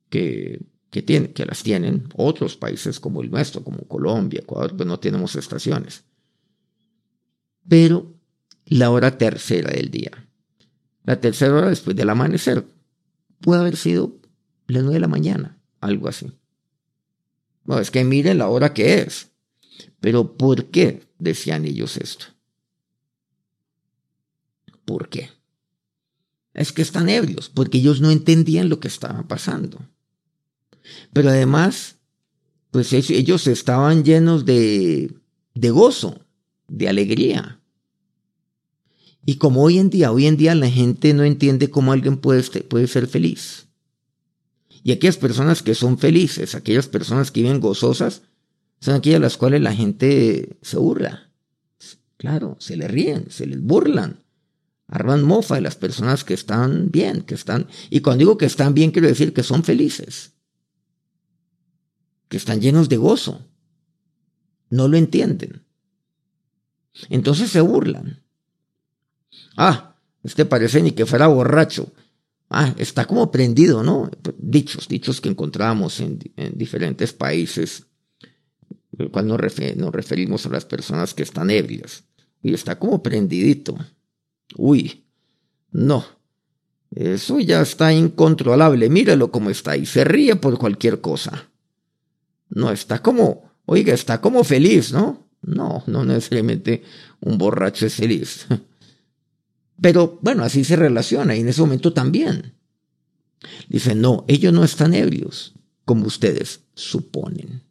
que 0.10 0.60
que, 0.90 1.02
tiene, 1.02 1.32
que 1.32 1.46
las 1.46 1.64
tienen 1.64 2.10
otros 2.16 2.56
países 2.56 3.00
como 3.00 3.22
el 3.22 3.30
nuestro, 3.30 3.64
como 3.64 3.80
Colombia, 3.88 4.40
Ecuador, 4.42 4.76
pues 4.76 4.88
no 4.88 5.00
tenemos 5.00 5.36
estaciones. 5.36 6.04
Pero 7.68 8.17
la 8.68 8.92
hora 8.92 9.18
tercera 9.18 9.72
del 9.72 9.90
día, 9.92 10.12
la 11.04 11.20
tercera 11.20 11.56
hora 11.56 11.70
después 11.70 11.96
del 11.96 12.10
amanecer, 12.10 12.66
puede 13.42 13.62
haber 13.62 13.78
sido 13.78 14.18
las 14.68 14.84
nueve 14.84 14.96
de 14.96 15.02
la 15.02 15.08
mañana, 15.08 15.58
algo 15.80 16.08
así. 16.08 16.32
Bueno, 17.64 17.82
es 17.82 17.92
que 17.92 18.04
miren 18.04 18.38
la 18.38 18.48
hora 18.48 18.74
que 18.74 19.00
es. 19.00 19.30
Pero 20.00 20.38
¿por 20.38 20.66
qué 20.66 21.04
decían 21.20 21.66
ellos 21.66 21.98
esto? 21.98 22.26
¿Por 24.86 25.10
qué? 25.10 25.30
Es 26.54 26.72
que 26.72 26.82
están 26.82 27.10
ebrios, 27.10 27.50
porque 27.50 27.78
ellos 27.78 28.02
no 28.02 28.10
entendían 28.10 28.70
lo 28.70 28.80
que 28.80 28.88
estaba 28.88 29.28
pasando. 29.28 29.80
Pero 31.14 31.30
además, 31.30 31.98
pues 32.72 32.94
ellos 32.94 33.48
estaban 33.48 34.04
llenos 34.04 34.46
de, 34.46 35.14
de 35.54 35.70
gozo, 35.70 36.26
de 36.68 36.88
alegría. 36.88 37.57
Y 39.28 39.36
como 39.36 39.62
hoy 39.62 39.78
en 39.78 39.90
día, 39.90 40.14
hoy 40.14 40.26
en 40.26 40.38
día 40.38 40.56
la 40.56 40.72
gente 40.72 41.14
no 41.14 41.26
entiende 41.26 41.70
cómo 41.70 41.92
alguien 41.92 42.16
puede, 42.16 42.42
puede 42.64 42.88
ser 42.88 43.08
feliz. 43.08 43.68
Y 44.84 44.94
aquellas 44.94 45.18
personas 45.18 45.62
que 45.62 45.76
son 45.76 45.98
felices, 45.98 46.56
aquellas 46.56 46.88
personas 46.88 47.30
que 47.30 47.42
viven 47.42 47.60
gozosas, 47.60 48.22
son 48.80 48.96
aquellas 48.96 49.20
las 49.20 49.36
cuales 49.36 49.62
la 49.62 49.76
gente 49.76 50.58
se 50.62 50.78
burla. 50.78 51.30
Claro, 52.16 52.56
se 52.62 52.78
le 52.78 52.88
ríen, 52.88 53.30
se 53.30 53.46
les 53.46 53.62
burlan. 53.62 54.24
Arman 54.88 55.24
mofa 55.24 55.56
de 55.56 55.62
las 55.62 55.76
personas 55.76 56.24
que 56.24 56.34
están 56.34 56.90
bien, 56.90 57.24
que 57.24 57.36
están... 57.36 57.68
Y 57.90 58.00
cuando 58.00 58.20
digo 58.20 58.38
que 58.38 58.46
están 58.46 58.74
bien, 58.74 58.92
quiero 58.92 59.10
decir 59.10 59.34
que 59.34 59.44
son 59.44 59.66
felices 59.66 60.38
que 62.30 62.38
están 62.38 62.62
llenos 62.62 62.88
de 62.88 62.96
gozo. 62.96 63.46
No 64.70 64.88
lo 64.88 64.96
entienden. 64.96 65.66
Entonces 67.10 67.52
se 67.52 67.60
burlan. 67.60 68.24
Ah, 69.56 69.96
este 70.24 70.46
parece 70.46 70.82
ni 70.82 70.92
que 70.92 71.06
fuera 71.06 71.28
borracho. 71.28 71.92
Ah, 72.50 72.74
está 72.78 73.06
como 73.06 73.30
prendido, 73.30 73.84
¿no? 73.84 74.10
Dichos, 74.38 74.88
dichos 74.88 75.20
que 75.20 75.30
encontramos 75.30 76.00
en, 76.00 76.20
diferentes 76.54 77.12
países, 77.12 77.86
el 78.98 79.12
cual 79.12 79.28
nos, 79.28 79.40
referimos 79.40 80.46
a 80.46 80.50
las 80.50 80.66
personas 80.66 81.14
que 81.14 81.24
están 81.24 81.50
ebrias. 81.50 82.04
Y 82.42 82.54
está 82.54 82.80
como 82.80 83.04
prendidito. 83.04 83.78
Uy, 84.56 85.06
no. 85.72 86.06
Eso 86.96 87.40
ya 87.40 87.62
está 87.62 87.92
incontrolable. 87.92 88.90
Míralo 88.90 89.30
como 89.30 89.50
está 89.50 89.76
y 89.76 89.86
se 89.86 90.06
ríe 90.06 90.38
por 90.38 90.58
cualquier 90.58 91.02
cosa. 91.02 91.50
No, 92.50 92.72
está 92.72 93.02
como, 93.02 93.52
oiga, 93.66 93.94
está 93.94 94.22
como 94.22 94.44
feliz, 94.46 94.94
¿no? 94.94 95.28
No, 95.42 95.84
no 95.86 96.06
necesariamente 96.06 96.84
un 97.20 97.38
borracho 97.38 97.86
es 97.86 97.96
feliz. 97.96 98.48
Pero 99.82 100.20
bueno, 100.22 100.44
así 100.44 100.64
se 100.64 100.76
relaciona 100.76 101.36
y 101.36 101.42
en 101.42 101.48
ese 101.48 101.62
momento 101.62 101.94
también. 101.94 102.54
Dice, 103.70 103.96
no, 103.96 104.26
ellos 104.28 104.54
no 104.54 104.64
están 104.64 104.94
ebrios, 104.94 105.54
como 105.86 106.08
ustedes 106.08 106.62
suponen. 106.74 107.62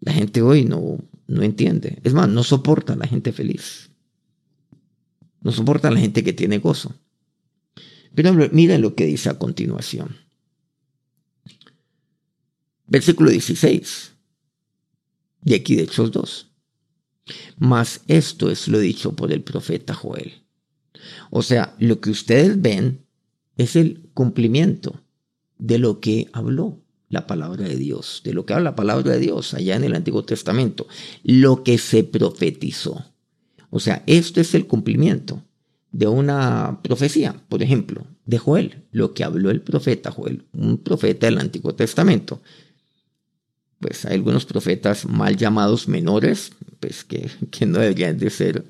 La 0.00 0.12
gente 0.12 0.40
hoy 0.42 0.64
no, 0.64 0.98
no 1.26 1.42
entiende. 1.42 2.00
Es 2.04 2.14
más, 2.14 2.28
no 2.28 2.42
soporta 2.42 2.96
la 2.96 3.06
gente 3.06 3.32
feliz. 3.32 3.90
No 5.40 5.52
soporta 5.52 5.88
a 5.88 5.90
la 5.90 6.00
gente 6.00 6.24
que 6.24 6.32
tiene 6.32 6.58
gozo. 6.58 6.94
Pero 8.14 8.32
miren 8.52 8.80
lo 8.80 8.94
que 8.94 9.04
dice 9.04 9.28
a 9.28 9.38
continuación. 9.38 10.16
Versículo 12.86 13.30
16. 13.30 14.12
Y 15.44 15.54
aquí 15.54 15.76
de 15.76 15.82
Hechos 15.82 16.10
2. 16.12 16.50
Mas 17.58 18.02
esto 18.06 18.50
es 18.50 18.68
lo 18.68 18.78
dicho 18.78 19.12
por 19.14 19.32
el 19.32 19.42
profeta 19.42 19.94
Joel. 19.94 20.42
O 21.30 21.42
sea, 21.42 21.74
lo 21.78 22.00
que 22.00 22.10
ustedes 22.10 22.60
ven 22.60 23.04
es 23.56 23.76
el 23.76 24.08
cumplimiento 24.14 25.00
de 25.58 25.78
lo 25.78 26.00
que 26.00 26.28
habló 26.32 26.80
la 27.08 27.26
palabra 27.26 27.68
de 27.68 27.76
Dios, 27.76 28.20
de 28.24 28.34
lo 28.34 28.44
que 28.44 28.54
habla 28.54 28.70
la 28.70 28.76
palabra 28.76 29.12
de 29.12 29.20
Dios 29.20 29.54
allá 29.54 29.76
en 29.76 29.84
el 29.84 29.94
Antiguo 29.94 30.24
Testamento, 30.24 30.86
lo 31.22 31.62
que 31.62 31.78
se 31.78 32.04
profetizó. 32.04 33.04
O 33.70 33.80
sea, 33.80 34.02
esto 34.06 34.40
es 34.40 34.54
el 34.54 34.66
cumplimiento 34.66 35.42
de 35.92 36.06
una 36.06 36.80
profecía, 36.82 37.40
por 37.48 37.62
ejemplo, 37.62 38.06
de 38.26 38.38
Joel, 38.38 38.84
lo 38.90 39.14
que 39.14 39.24
habló 39.24 39.50
el 39.50 39.62
profeta 39.62 40.10
Joel, 40.10 40.44
un 40.52 40.78
profeta 40.78 41.26
del 41.26 41.38
Antiguo 41.38 41.74
Testamento 41.74 42.42
pues 43.80 44.04
hay 44.04 44.14
algunos 44.14 44.46
profetas 44.46 45.06
mal 45.06 45.36
llamados 45.36 45.88
menores, 45.88 46.52
pues 46.80 47.04
que, 47.04 47.30
que 47.50 47.66
no 47.66 47.78
deberían 47.78 48.18
de 48.18 48.30
ser 48.30 48.64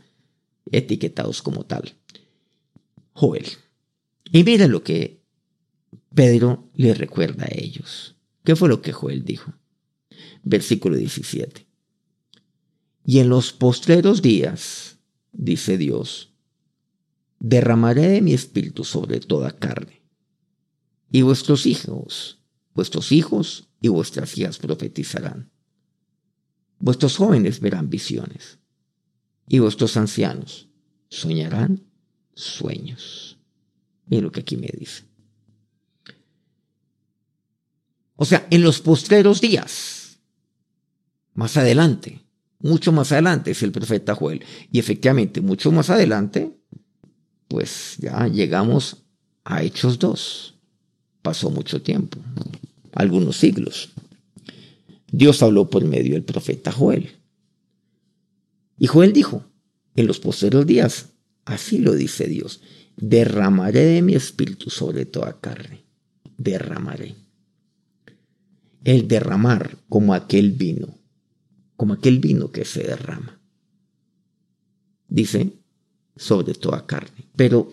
etiquetados 0.70 1.42
como 1.42 1.64
tal. 1.64 1.94
Joel. 3.12 3.46
Y 4.32 4.44
miren 4.44 4.72
lo 4.72 4.82
que 4.82 5.22
Pedro 6.14 6.68
le 6.74 6.94
recuerda 6.94 7.44
a 7.44 7.54
ellos. 7.54 8.16
¿Qué 8.44 8.56
fue 8.56 8.68
lo 8.68 8.82
que 8.82 8.92
Joel 8.92 9.24
dijo? 9.24 9.52
Versículo 10.42 10.96
17. 10.96 11.66
Y 13.04 13.20
en 13.20 13.28
los 13.28 13.52
postreros 13.52 14.20
días, 14.20 14.98
dice 15.32 15.78
Dios, 15.78 16.32
derramaré 17.38 18.08
de 18.08 18.20
mi 18.20 18.34
espíritu 18.34 18.84
sobre 18.84 19.20
toda 19.20 19.52
carne. 19.52 20.02
Y 21.10 21.22
vuestros 21.22 21.66
hijos, 21.66 22.40
vuestros 22.74 23.12
hijos 23.12 23.68
y 23.86 23.88
vuestras 23.88 24.36
hijas 24.36 24.58
profetizarán. 24.58 25.48
Vuestros 26.80 27.16
jóvenes 27.16 27.60
verán 27.60 27.88
visiones 27.88 28.58
y 29.48 29.60
vuestros 29.60 29.96
ancianos 29.96 30.68
soñarán 31.08 31.84
sueños. 32.34 33.38
Mira 34.06 34.24
lo 34.24 34.32
que 34.32 34.40
aquí 34.40 34.56
me 34.56 34.68
dice. 34.76 35.04
O 38.16 38.24
sea, 38.24 38.46
en 38.50 38.62
los 38.62 38.80
postreros 38.80 39.40
días, 39.40 40.18
más 41.34 41.56
adelante, 41.56 42.24
mucho 42.58 42.90
más 42.90 43.12
adelante 43.12 43.52
es 43.52 43.62
el 43.62 43.70
profeta 43.70 44.16
Joel. 44.16 44.44
Y 44.72 44.80
efectivamente, 44.80 45.40
mucho 45.40 45.70
más 45.70 45.90
adelante, 45.90 46.56
pues 47.46 47.96
ya 47.98 48.26
llegamos 48.26 49.04
a 49.44 49.62
Hechos 49.62 49.98
2. 49.98 50.54
Pasó 51.22 51.50
mucho 51.50 51.82
tiempo, 51.82 52.18
algunos 52.96 53.36
siglos. 53.36 53.90
Dios 55.10 55.42
habló 55.42 55.70
por 55.70 55.84
medio 55.84 56.14
del 56.14 56.24
profeta 56.24 56.72
Joel. 56.72 57.10
Y 58.78 58.88
Joel 58.88 59.12
dijo, 59.12 59.44
en 59.94 60.06
los 60.06 60.20
postreros 60.20 60.66
días, 60.66 61.10
así 61.44 61.78
lo 61.78 61.94
dice 61.94 62.26
Dios, 62.26 62.60
derramaré 62.96 63.84
de 63.84 64.02
mi 64.02 64.14
espíritu 64.14 64.70
sobre 64.70 65.06
toda 65.06 65.40
carne. 65.40 65.84
Derramaré 66.36 67.14
el 68.86 69.08
derramar 69.08 69.78
como 69.88 70.14
aquel 70.14 70.52
vino, 70.52 70.96
como 71.76 71.94
aquel 71.94 72.20
vino 72.20 72.52
que 72.52 72.64
se 72.64 72.84
derrama. 72.84 73.40
Dice, 75.08 75.54
sobre 76.14 76.54
toda 76.54 76.86
carne. 76.86 77.26
Pero 77.34 77.72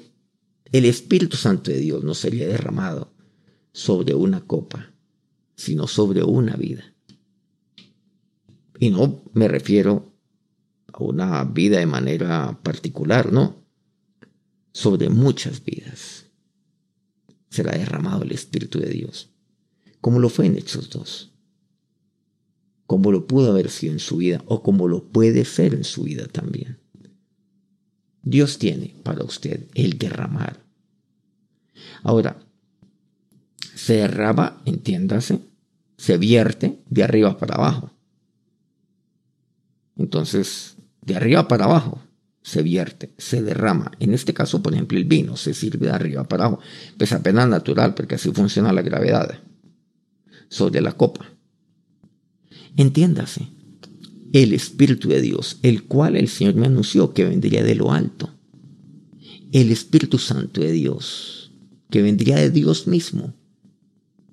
el 0.72 0.86
Espíritu 0.86 1.38
Santo 1.38 1.70
de 1.70 1.78
Dios 1.78 2.04
no 2.04 2.16
sería 2.16 2.48
derramado 2.48 3.14
sobre 3.72 4.16
una 4.16 4.42
copa, 4.42 4.92
sino 5.56 5.88
sobre 5.88 6.24
una 6.24 6.56
vida. 6.56 6.84
Y 8.80 8.90
no 8.90 9.24
me 9.34 9.48
refiero 9.48 10.14
a 10.92 11.04
una 11.04 11.44
vida 11.44 11.80
de 11.80 11.86
manera 11.86 12.60
particular, 12.64 13.32
no. 13.32 13.64
Sobre 14.72 15.10
muchas 15.10 15.64
vidas 15.64 16.26
será 17.50 17.78
derramado 17.78 18.24
el 18.24 18.32
Espíritu 18.32 18.80
de 18.80 18.90
Dios 18.90 19.34
como 20.04 20.20
lo 20.20 20.28
fue 20.28 20.48
en 20.48 20.58
Hechos 20.58 20.90
2, 20.90 21.32
como 22.86 23.14
lo 23.14 23.26
pudo 23.26 23.52
haber 23.52 23.70
sido 23.70 23.94
en 23.94 24.00
su 24.00 24.18
vida 24.18 24.44
o 24.48 24.62
como 24.62 24.90
lo 24.90 25.06
puede 25.08 25.46
ser 25.46 25.74
en 25.74 25.86
su 25.86 26.04
vida 26.04 26.28
también. 26.28 26.82
Dios 28.22 28.58
tiene 28.58 28.98
para 29.02 29.24
usted 29.24 29.66
el 29.76 29.98
derramar. 29.98 30.62
Ahora, 32.04 32.46
se 33.76 33.96
derrama, 33.96 34.62
entiéndase, 34.66 35.40
se 35.98 36.18
vierte 36.18 36.80
de 36.90 37.04
arriba 37.04 37.38
para 37.38 37.56
abajo. 37.56 37.92
Entonces, 39.96 40.76
de 41.02 41.16
arriba 41.16 41.48
para 41.48 41.66
abajo 41.66 42.02
se 42.42 42.62
vierte, 42.62 43.14
se 43.18 43.42
derrama. 43.42 43.92
En 44.00 44.14
este 44.14 44.34
caso, 44.34 44.62
por 44.62 44.74
ejemplo, 44.74 44.98
el 44.98 45.06
vino 45.06 45.38
se 45.38 45.54
sirve 45.54 45.88
de 45.88 45.94
arriba 45.94 46.26
para 46.26 46.46
abajo. 46.46 46.62
Pues 46.98 47.14
apenas 47.14 47.48
natural, 47.48 47.94
porque 47.94 48.16
así 48.16 48.32
funciona 48.32 48.74
la 48.74 48.82
gravedad 48.82 49.40
sobre 50.50 50.82
la 50.82 50.92
copa. 50.92 51.26
Entiéndase, 52.76 53.48
el 54.34 54.54
Espíritu 54.54 55.10
de 55.10 55.22
Dios, 55.22 55.60
el 55.62 55.84
cual 55.84 56.16
el 56.16 56.28
Señor 56.28 56.56
me 56.56 56.66
anunció 56.66 57.14
que 57.14 57.24
vendría 57.24 57.64
de 57.64 57.76
lo 57.76 57.92
alto. 57.92 58.30
El 59.52 59.72
Espíritu 59.72 60.18
Santo 60.18 60.62
de 60.62 60.72
Dios, 60.72 61.52
que 61.92 62.02
vendría 62.02 62.38
de 62.38 62.50
Dios 62.50 62.88
mismo, 62.88 63.34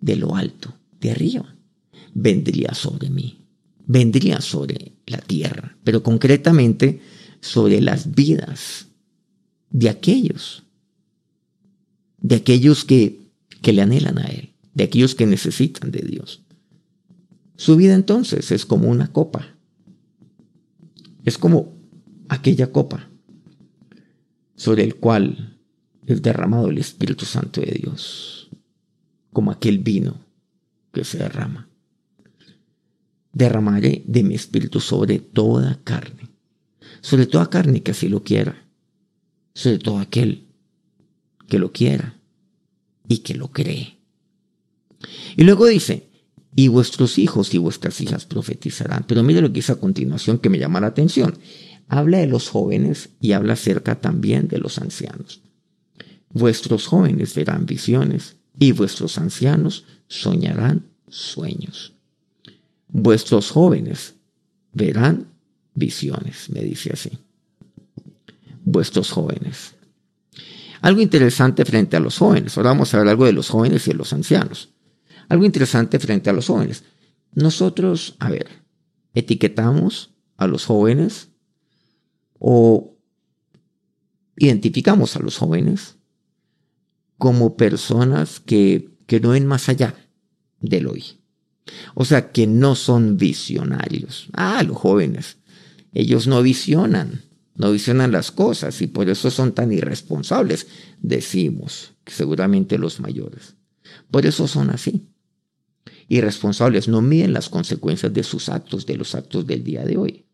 de 0.00 0.16
lo 0.16 0.36
alto, 0.36 0.74
de 1.00 1.10
arriba, 1.10 1.56
vendría 2.14 2.74
sobre 2.74 3.10
mí, 3.10 3.38
vendría 3.86 4.40
sobre 4.40 4.92
la 5.06 5.18
tierra, 5.18 5.76
pero 5.84 6.02
concretamente 6.02 7.00
sobre 7.40 7.80
las 7.80 8.14
vidas 8.14 8.86
de 9.70 9.88
aquellos, 9.88 10.62
de 12.18 12.36
aquellos 12.36 12.84
que, 12.84 13.20
que 13.62 13.72
le 13.72 13.82
anhelan 13.82 14.18
a 14.18 14.26
Él 14.26 14.50
de 14.74 14.84
aquellos 14.84 15.14
que 15.14 15.26
necesitan 15.26 15.90
de 15.90 16.00
Dios. 16.00 16.42
Su 17.56 17.76
vida 17.76 17.94
entonces 17.94 18.50
es 18.50 18.64
como 18.64 18.88
una 18.88 19.12
copa. 19.12 19.46
Es 21.24 21.36
como 21.36 21.74
aquella 22.28 22.72
copa 22.72 23.08
sobre 24.56 24.84
el 24.84 24.94
cual 24.94 25.58
es 26.06 26.22
derramado 26.22 26.68
el 26.68 26.78
Espíritu 26.78 27.24
Santo 27.24 27.60
de 27.60 27.72
Dios, 27.72 28.39
como 29.32 29.50
aquel 29.50 29.78
vino 29.78 30.20
que 30.92 31.04
se 31.04 31.18
derrama. 31.18 31.68
Derramaré 33.32 34.02
de 34.06 34.22
mi 34.22 34.34
espíritu 34.34 34.80
sobre 34.80 35.18
toda 35.18 35.80
carne, 35.84 36.28
sobre 37.00 37.26
toda 37.26 37.48
carne 37.48 37.82
que 37.82 37.92
así 37.92 38.08
lo 38.08 38.24
quiera, 38.24 38.66
sobre 39.54 39.78
todo 39.78 39.98
aquel 39.98 40.46
que 41.48 41.58
lo 41.58 41.72
quiera 41.72 42.18
y 43.06 43.18
que 43.18 43.34
lo 43.34 43.52
cree. 43.52 43.98
Y 45.36 45.44
luego 45.44 45.66
dice, 45.66 46.08
y 46.54 46.68
vuestros 46.68 47.18
hijos 47.18 47.54
y 47.54 47.58
vuestras 47.58 48.00
hijas 48.00 48.26
profetizarán. 48.26 49.04
Pero 49.06 49.22
mire 49.22 49.40
lo 49.40 49.48
que 49.48 49.54
dice 49.54 49.72
a 49.72 49.76
continuación 49.76 50.38
que 50.38 50.50
me 50.50 50.58
llama 50.58 50.80
la 50.80 50.88
atención. 50.88 51.38
Habla 51.88 52.18
de 52.18 52.26
los 52.26 52.48
jóvenes 52.48 53.10
y 53.20 53.32
habla 53.32 53.54
acerca 53.54 54.00
también 54.00 54.48
de 54.48 54.58
los 54.58 54.78
ancianos. 54.78 55.42
Vuestros 56.32 56.86
jóvenes 56.86 57.34
verán 57.34 57.66
visiones 57.66 58.36
y 58.61 58.73
vuestros 58.73 59.18
ancianos 59.18 59.87
soñarán 60.07 60.87
sueños. 61.09 61.94
Vuestros 62.88 63.51
jóvenes 63.51 64.14
verán 64.73 65.33
visiones, 65.75 66.51
me 66.51 66.61
dice 66.61 66.90
así. 66.92 67.11
Vuestros 68.62 69.11
jóvenes. 69.11 69.75
Algo 70.83 71.01
interesante 71.01 71.64
frente 71.64 71.96
a 71.96 72.01
los 72.01 72.18
jóvenes. 72.18 72.57
Ahora 72.57 72.70
vamos 72.70 72.92
a 72.92 72.99
ver 72.99 73.09
algo 73.09 73.25
de 73.25 73.33
los 73.33 73.49
jóvenes 73.49 73.87
y 73.88 73.92
de 73.92 73.96
los 73.96 74.12
ancianos. 74.12 74.68
Algo 75.31 75.46
interesante 75.46 75.99
frente 75.99 76.29
a 76.29 76.35
los 76.35 76.46
jóvenes. 76.46 76.85
Nosotros, 77.33 78.16
a 78.18 78.29
ver, 78.29 78.46
etiquetamos 79.14 80.11
a 80.37 80.46
los 80.46 80.66
jóvenes 80.66 81.29
o 82.38 82.94
identificamos 84.37 85.16
a 85.16 85.20
los 85.20 85.38
jóvenes 85.38 85.96
como 87.20 87.56
personas 87.56 88.40
que, 88.40 88.88
que 89.06 89.20
no 89.20 89.28
ven 89.28 89.46
más 89.46 89.68
allá 89.68 89.94
del 90.59 90.88
hoy. 90.88 91.04
O 91.94 92.04
sea, 92.04 92.33
que 92.33 92.48
no 92.48 92.74
son 92.74 93.18
visionarios. 93.18 94.28
Ah, 94.33 94.64
los 94.64 94.76
jóvenes. 94.76 95.37
Ellos 95.92 96.26
no 96.26 96.42
visionan, 96.42 97.22
no 97.54 97.70
visionan 97.70 98.11
las 98.11 98.33
cosas 98.33 98.80
y 98.83 98.88
por 98.88 99.09
eso 99.09 99.30
son 99.30 99.52
tan 99.52 99.70
irresponsables, 99.70 100.66
decimos, 101.00 101.92
seguramente 102.06 102.78
los 102.78 102.98
mayores. 102.98 103.54
Por 104.11 104.26
eso 104.26 104.48
son 104.48 104.70
así 104.70 105.06
irresponsables, 106.11 106.88
no 106.88 107.02
miden 107.02 107.33
las 107.33 107.48
consecuencias 107.48 108.12
de 108.12 108.24
sus 108.24 108.48
actos, 108.48 108.85
de 108.85 108.96
los 108.96 109.14
actos 109.14 109.46
del 109.46 109.62
día 109.62 109.85
de 109.85 109.96
hoy. 109.96 110.26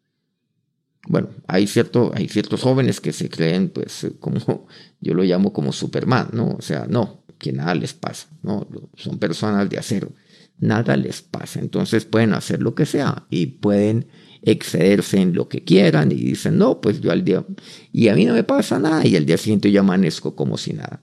Bueno, 1.09 1.29
hay, 1.47 1.67
cierto, 1.67 2.13
hay 2.15 2.29
ciertos 2.29 2.63
jóvenes 2.63 3.01
que 3.01 3.13
se 3.13 3.29
creen, 3.29 3.69
pues, 3.69 4.07
como 4.21 4.67
yo 5.01 5.15
lo 5.15 5.23
llamo 5.23 5.53
como 5.53 5.73
Superman, 5.73 6.29
¿no? 6.33 6.57
O 6.59 6.63
sea, 6.63 6.87
no, 6.89 7.23
que 7.39 7.53
nada 7.53 7.75
les 7.75 7.95
pasa, 7.95 8.29
¿no? 8.43 8.67
Son 8.97 9.19
personas 9.19 9.69
de 9.69 9.79
acero, 9.79 10.13
nada 10.59 10.97
les 10.97 11.23
pasa. 11.23 11.61
Entonces 11.61 12.05
pueden 12.05 12.35
hacer 12.35 12.63
lo 12.63 12.75
que 12.75 12.87
sea 12.87 13.27
y 13.31 13.47
pueden 13.47 14.07
excederse 14.43 15.21
en 15.21 15.35
lo 15.35 15.49
que 15.49 15.65
quieran 15.65 16.13
y 16.13 16.17
dicen, 16.17 16.59
no, 16.59 16.81
pues 16.81 17.01
yo 17.01 17.11
al 17.11 17.25
día, 17.25 17.45
y 17.93 18.09
a 18.09 18.15
mí 18.15 18.25
no 18.25 18.35
me 18.35 18.45
pasa 18.45 18.79
nada 18.79 19.07
y 19.07 19.17
al 19.17 19.27
día 19.27 19.39
siguiente 19.39 19.73
yo 19.73 19.81
amanezco 19.81 20.37
como 20.37 20.57
si 20.57 20.73
nada. 20.73 21.03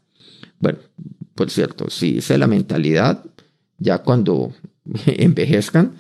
Bueno, 0.60 0.80
por 1.36 1.50
cierto, 1.50 1.90
si 1.90 2.20
esa 2.20 2.36
es 2.36 2.40
la 2.40 2.48
mentalidad, 2.48 3.26
ya 3.78 4.00
cuando 4.00 4.54
envejezcan, 5.06 5.96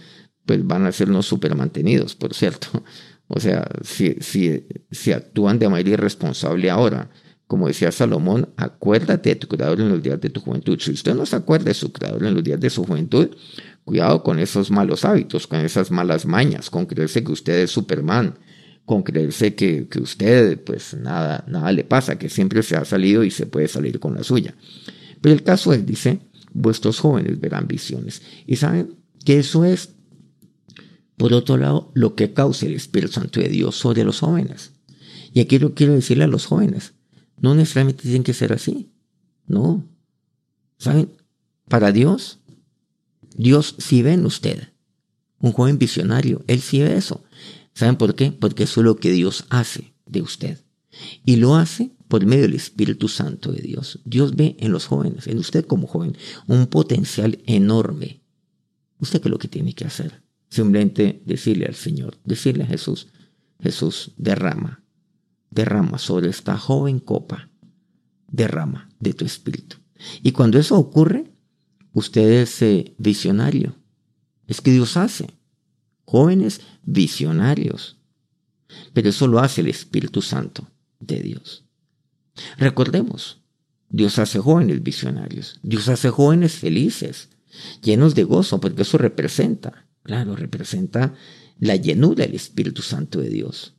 pues 0.45 0.65
van 0.65 0.85
a 0.85 0.91
ser 0.91 1.09
unos 1.09 1.25
super 1.25 1.55
mantenidos, 1.55 2.15
por 2.15 2.33
cierto. 2.33 2.67
O 3.27 3.39
sea, 3.39 3.67
si, 3.83 4.15
si, 4.19 4.67
si 4.91 5.11
actúan 5.11 5.59
de 5.59 5.69
manera 5.69 5.91
irresponsable 5.91 6.69
ahora, 6.69 7.09
como 7.47 7.67
decía 7.67 7.91
Salomón, 7.91 8.49
acuérdate 8.57 9.29
de 9.29 9.35
tu 9.35 9.47
creador 9.47 9.79
en 9.79 9.89
los 9.89 10.01
días 10.01 10.19
de 10.19 10.29
tu 10.29 10.41
juventud. 10.41 10.79
Si 10.79 10.91
usted 10.91 11.13
no 11.13 11.25
se 11.25 11.35
acuerda 11.35 11.65
de 11.65 11.73
su 11.73 11.91
creador 11.91 12.25
en 12.25 12.33
los 12.33 12.43
días 12.43 12.59
de 12.59 12.69
su 12.69 12.83
juventud, 12.83 13.29
cuidado 13.83 14.23
con 14.23 14.39
esos 14.39 14.71
malos 14.71 15.05
hábitos, 15.05 15.47
con 15.47 15.59
esas 15.59 15.91
malas 15.91 16.25
mañas, 16.25 16.69
con 16.69 16.85
creerse 16.85 17.23
que 17.23 17.31
usted 17.31 17.59
es 17.59 17.71
Superman, 17.71 18.39
con 18.85 19.03
creerse 19.03 19.55
que, 19.55 19.87
que 19.87 20.01
usted, 20.01 20.61
pues 20.63 20.93
nada, 20.93 21.45
nada 21.47 21.71
le 21.71 21.83
pasa, 21.83 22.17
que 22.17 22.29
siempre 22.29 22.63
se 22.63 22.75
ha 22.75 22.85
salido 22.85 23.23
y 23.23 23.31
se 23.31 23.45
puede 23.45 23.67
salir 23.67 23.99
con 23.99 24.15
la 24.15 24.23
suya. 24.23 24.55
Pero 25.21 25.33
el 25.33 25.43
caso 25.43 25.73
es, 25.73 25.85
dice, 25.85 26.19
vuestros 26.53 26.99
jóvenes 26.99 27.39
verán 27.39 27.67
visiones. 27.67 28.21
Y 28.45 28.57
saben 28.57 28.95
que 29.25 29.39
eso 29.39 29.63
es, 29.63 29.95
por 31.17 31.33
otro 31.33 31.57
lado, 31.57 31.91
lo 31.93 32.15
que 32.15 32.33
causa 32.33 32.65
el 32.65 32.73
Espíritu 32.73 33.13
Santo 33.13 33.39
de 33.39 33.49
Dios 33.49 33.75
sobre 33.75 34.03
los 34.03 34.19
jóvenes. 34.19 34.71
Y 35.33 35.39
aquí 35.39 35.59
lo 35.59 35.73
quiero 35.73 35.93
decirle 35.93 36.23
a 36.23 36.27
los 36.27 36.45
jóvenes, 36.45 36.93
no 37.39 37.55
necesariamente 37.55 38.03
tienen 38.03 38.23
que 38.23 38.33
ser 38.33 38.53
así. 38.53 38.91
No. 39.47 39.83
¿Saben? 40.77 41.11
Para 41.67 41.91
Dios, 41.91 42.39
Dios 43.35 43.75
sí 43.77 44.01
ve 44.01 44.13
en 44.13 44.25
usted. 44.25 44.69
Un 45.39 45.51
joven 45.51 45.77
visionario, 45.77 46.43
Él 46.47 46.61
sí 46.61 46.79
ve 46.79 46.95
eso. 46.95 47.23
¿Saben 47.73 47.97
por 47.97 48.15
qué? 48.15 48.31
Porque 48.31 48.63
eso 48.63 48.81
es 48.81 48.85
lo 48.85 48.95
que 48.95 49.11
Dios 49.11 49.45
hace 49.49 49.93
de 50.05 50.21
usted. 50.21 50.59
Y 51.25 51.37
lo 51.37 51.55
hace 51.55 51.91
por 52.07 52.25
medio 52.25 52.43
del 52.43 52.53
Espíritu 52.53 53.07
Santo 53.07 53.51
de 53.51 53.61
Dios. 53.61 53.99
Dios 54.05 54.35
ve 54.35 54.55
en 54.59 54.71
los 54.71 54.85
jóvenes, 54.85 55.27
en 55.27 55.39
usted 55.39 55.65
como 55.65 55.87
joven, 55.87 56.15
un 56.47 56.67
potencial 56.67 57.39
enorme. 57.45 58.21
¿Usted 58.99 59.19
qué 59.21 59.27
es 59.27 59.31
lo 59.31 59.39
que 59.39 59.47
tiene 59.47 59.73
que 59.73 59.85
hacer? 59.85 60.22
Simplemente 60.53 61.23
decirle 61.25 61.65
al 61.65 61.73
Señor, 61.73 62.19
decirle 62.25 62.65
a 62.65 62.67
Jesús, 62.67 63.07
Jesús, 63.59 64.11
derrama, 64.17 64.83
derrama 65.49 65.97
sobre 65.97 66.29
esta 66.29 66.59
joven 66.59 66.99
copa, 66.99 67.49
derrama 68.27 68.87
de 68.99 69.15
tu 69.15 69.25
espíritu. 69.25 69.77
Y 70.21 70.31
cuando 70.31 70.59
eso 70.59 70.77
ocurre, 70.77 71.33
usted 71.91 72.43
es 72.43 72.61
eh, 72.61 72.93
visionario. 72.99 73.75
Es 74.45 74.61
que 74.61 74.69
Dios 74.69 74.95
hace 74.95 75.25
jóvenes 76.05 76.61
visionarios. 76.83 77.97
Pero 78.93 79.09
eso 79.09 79.25
lo 79.25 79.39
hace 79.39 79.61
el 79.61 79.69
Espíritu 79.69 80.21
Santo 80.21 80.67
de 80.99 81.19
Dios. 81.19 81.65
Recordemos, 82.57 83.41
Dios 83.89 84.19
hace 84.19 84.37
jóvenes 84.37 84.83
visionarios, 84.83 85.59
Dios 85.63 85.89
hace 85.89 86.11
jóvenes 86.11 86.53
felices, 86.53 87.29
llenos 87.81 88.13
de 88.13 88.23
gozo, 88.23 88.59
porque 88.59 88.83
eso 88.83 88.99
representa, 88.99 89.87
claro, 90.03 90.35
representa 90.35 91.13
la 91.59 91.75
llenura 91.75 92.25
del 92.25 92.35
Espíritu 92.35 92.81
Santo 92.81 93.19
de 93.19 93.29
Dios. 93.29 93.75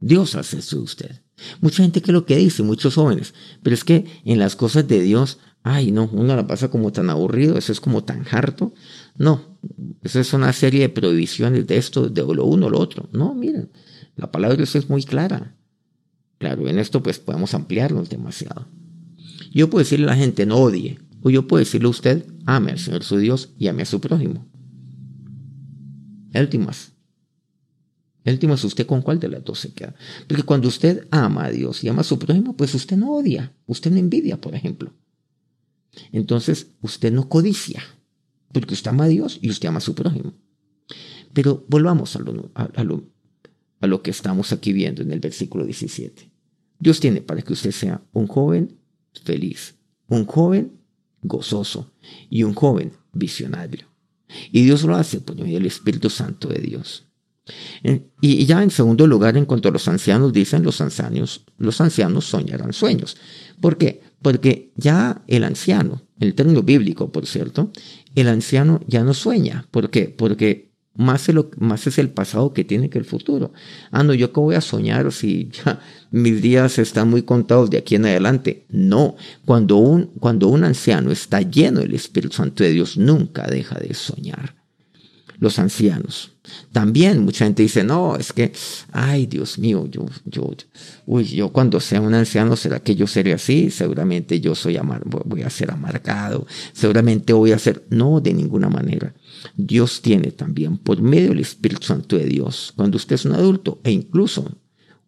Dios 0.00 0.34
hace 0.34 0.58
eso 0.58 0.76
de 0.76 0.82
usted. 0.82 1.22
Mucha 1.60 1.82
gente 1.82 2.00
que 2.00 2.12
lo 2.12 2.24
que 2.24 2.36
dice, 2.36 2.62
muchos 2.62 2.94
jóvenes, 2.94 3.34
pero 3.62 3.74
es 3.74 3.84
que 3.84 4.06
en 4.24 4.38
las 4.38 4.56
cosas 4.56 4.88
de 4.88 5.00
Dios, 5.00 5.38
ay 5.62 5.92
no, 5.92 6.08
uno 6.12 6.34
la 6.34 6.46
pasa 6.46 6.70
como 6.70 6.92
tan 6.92 7.10
aburrido, 7.10 7.58
eso 7.58 7.72
es 7.72 7.80
como 7.80 8.04
tan 8.04 8.24
harto. 8.30 8.72
No, 9.16 9.58
eso 10.02 10.20
es 10.20 10.32
una 10.32 10.52
serie 10.52 10.80
de 10.80 10.88
prohibiciones 10.88 11.66
de 11.66 11.76
esto, 11.76 12.08
de 12.08 12.22
lo 12.22 12.44
uno 12.44 12.66
o 12.66 12.70
lo 12.70 12.78
otro. 12.78 13.08
No, 13.12 13.34
miren, 13.34 13.70
la 14.16 14.30
palabra 14.30 14.56
de 14.56 14.62
Dios 14.62 14.76
es 14.76 14.88
muy 14.88 15.02
clara. 15.02 15.56
Claro, 16.38 16.68
en 16.68 16.78
esto 16.78 17.02
pues 17.02 17.18
podemos 17.18 17.54
ampliarnos 17.54 18.08
demasiado. 18.08 18.66
Yo 19.52 19.70
puedo 19.70 19.82
decirle 19.82 20.06
a 20.06 20.10
la 20.10 20.16
gente, 20.16 20.46
no 20.46 20.56
odie. 20.56 20.98
O 21.26 21.30
yo 21.30 21.48
puedo 21.48 21.58
decirle 21.58 21.88
a 21.88 21.90
usted, 21.90 22.24
ame 22.44 22.70
al 22.70 22.78
Señor 22.78 23.02
su 23.02 23.18
Dios 23.18 23.52
y 23.58 23.66
ame 23.66 23.82
a 23.82 23.84
su 23.84 24.00
prójimo. 24.00 24.46
Últimas. 26.32 26.92
Últimas, 28.24 28.62
¿usted 28.62 28.86
con 28.86 29.02
cuál 29.02 29.18
de 29.18 29.28
las 29.30 29.42
dos 29.42 29.58
se 29.58 29.74
queda? 29.74 29.96
Porque 30.28 30.44
cuando 30.44 30.68
usted 30.68 31.08
ama 31.10 31.46
a 31.46 31.50
Dios 31.50 31.82
y 31.82 31.88
ama 31.88 32.02
a 32.02 32.04
su 32.04 32.16
prójimo, 32.20 32.56
pues 32.56 32.72
usted 32.76 32.96
no 32.96 33.12
odia, 33.12 33.52
usted 33.66 33.90
no 33.90 33.96
envidia, 33.96 34.40
por 34.40 34.54
ejemplo. 34.54 34.92
Entonces, 36.12 36.68
usted 36.80 37.12
no 37.12 37.28
codicia, 37.28 37.82
porque 38.52 38.74
usted 38.74 38.92
ama 38.92 39.06
a 39.06 39.08
Dios 39.08 39.40
y 39.42 39.50
usted 39.50 39.68
ama 39.68 39.78
a 39.78 39.80
su 39.80 39.96
prójimo. 39.96 40.32
Pero 41.32 41.66
volvamos 41.68 42.14
a 42.14 42.20
lo, 42.20 42.52
a 42.54 42.84
lo 42.84 43.02
a 43.80 43.88
lo 43.88 44.00
que 44.00 44.12
estamos 44.12 44.52
aquí 44.52 44.72
viendo 44.72 45.02
en 45.02 45.10
el 45.10 45.18
versículo 45.18 45.64
17. 45.64 46.30
Dios 46.78 47.00
tiene 47.00 47.20
para 47.20 47.42
que 47.42 47.52
usted 47.52 47.72
sea 47.72 48.00
un 48.12 48.28
joven 48.28 48.78
feliz, 49.24 49.74
un 50.06 50.24
joven 50.24 50.85
gozoso 51.22 51.92
y 52.30 52.42
un 52.42 52.54
joven 52.54 52.92
visionario. 53.12 53.86
Y 54.50 54.64
Dios 54.64 54.82
lo 54.84 54.96
hace 54.96 55.20
por 55.20 55.36
medio 55.36 55.54
del 55.54 55.66
Espíritu 55.66 56.10
Santo 56.10 56.48
de 56.48 56.60
Dios. 56.60 57.04
Y 58.20 58.44
ya 58.44 58.62
en 58.62 58.70
segundo 58.70 59.06
lugar, 59.06 59.36
en 59.36 59.44
cuanto 59.44 59.68
a 59.68 59.72
los 59.72 59.86
ancianos, 59.86 60.32
dicen 60.32 60.64
los 60.64 60.80
ancianos, 60.80 61.44
los 61.58 61.80
ancianos 61.80 62.24
soñarán 62.24 62.72
sueños. 62.72 63.16
¿Por 63.60 63.78
qué? 63.78 64.02
Porque 64.20 64.72
ya 64.74 65.22
el 65.28 65.44
anciano, 65.44 66.02
el 66.18 66.34
término 66.34 66.62
bíblico, 66.62 67.12
por 67.12 67.26
cierto, 67.26 67.70
el 68.14 68.28
anciano 68.28 68.80
ya 68.88 69.04
no 69.04 69.14
sueña. 69.14 69.68
¿Por 69.70 69.90
qué? 69.90 70.08
Porque 70.08 70.65
más 70.96 71.28
es, 71.28 71.34
lo, 71.34 71.50
es 71.74 71.98
el 71.98 72.10
pasado 72.10 72.52
que 72.52 72.64
tiene 72.64 72.90
que 72.90 72.98
el 72.98 73.04
futuro. 73.04 73.52
Ah, 73.90 74.02
no, 74.02 74.14
yo 74.14 74.32
qué 74.32 74.40
voy 74.40 74.54
a 74.54 74.60
soñar 74.60 75.12
si 75.12 75.50
ya 75.50 75.80
mis 76.10 76.40
días 76.42 76.78
están 76.78 77.08
muy 77.08 77.22
contados 77.22 77.70
de 77.70 77.78
aquí 77.78 77.94
en 77.94 78.06
adelante. 78.06 78.64
No, 78.68 79.16
cuando 79.44 79.76
un, 79.76 80.06
cuando 80.18 80.48
un 80.48 80.64
anciano 80.64 81.10
está 81.10 81.42
lleno 81.42 81.80
del 81.80 81.94
Espíritu 81.94 82.36
Santo 82.36 82.64
de 82.64 82.70
Dios, 82.70 82.96
nunca 82.96 83.46
deja 83.46 83.78
de 83.78 83.94
soñar. 83.94 84.54
Los 85.38 85.58
ancianos. 85.58 86.32
También 86.72 87.24
mucha 87.24 87.44
gente 87.44 87.62
dice, 87.62 87.82
no, 87.84 88.16
es 88.16 88.32
que, 88.32 88.52
ay, 88.92 89.26
Dios 89.26 89.58
mío, 89.58 89.86
yo, 89.90 90.06
yo, 90.24 90.50
uy, 91.06 91.24
yo 91.24 91.50
cuando 91.50 91.80
sea 91.80 92.00
un 92.00 92.14
anciano, 92.14 92.56
¿será 92.56 92.80
que 92.80 92.94
yo 92.94 93.06
seré 93.06 93.32
así? 93.32 93.70
Seguramente 93.70 94.40
yo 94.40 94.54
soy 94.54 94.76
amar, 94.76 95.02
voy 95.04 95.42
a 95.42 95.50
ser 95.50 95.70
amargado, 95.70 96.46
seguramente 96.72 97.32
voy 97.32 97.52
a 97.52 97.58
ser, 97.58 97.84
no, 97.90 98.20
de 98.20 98.32
ninguna 98.32 98.68
manera. 98.68 99.14
Dios 99.56 100.02
tiene 100.02 100.30
también 100.30 100.78
por 100.78 101.00
medio 101.02 101.30
del 101.30 101.40
Espíritu 101.40 101.86
Santo 101.86 102.16
de 102.16 102.26
Dios, 102.26 102.72
cuando 102.76 102.96
usted 102.96 103.14
es 103.16 103.24
un 103.24 103.32
adulto 103.32 103.80
e 103.84 103.90
incluso 103.90 104.58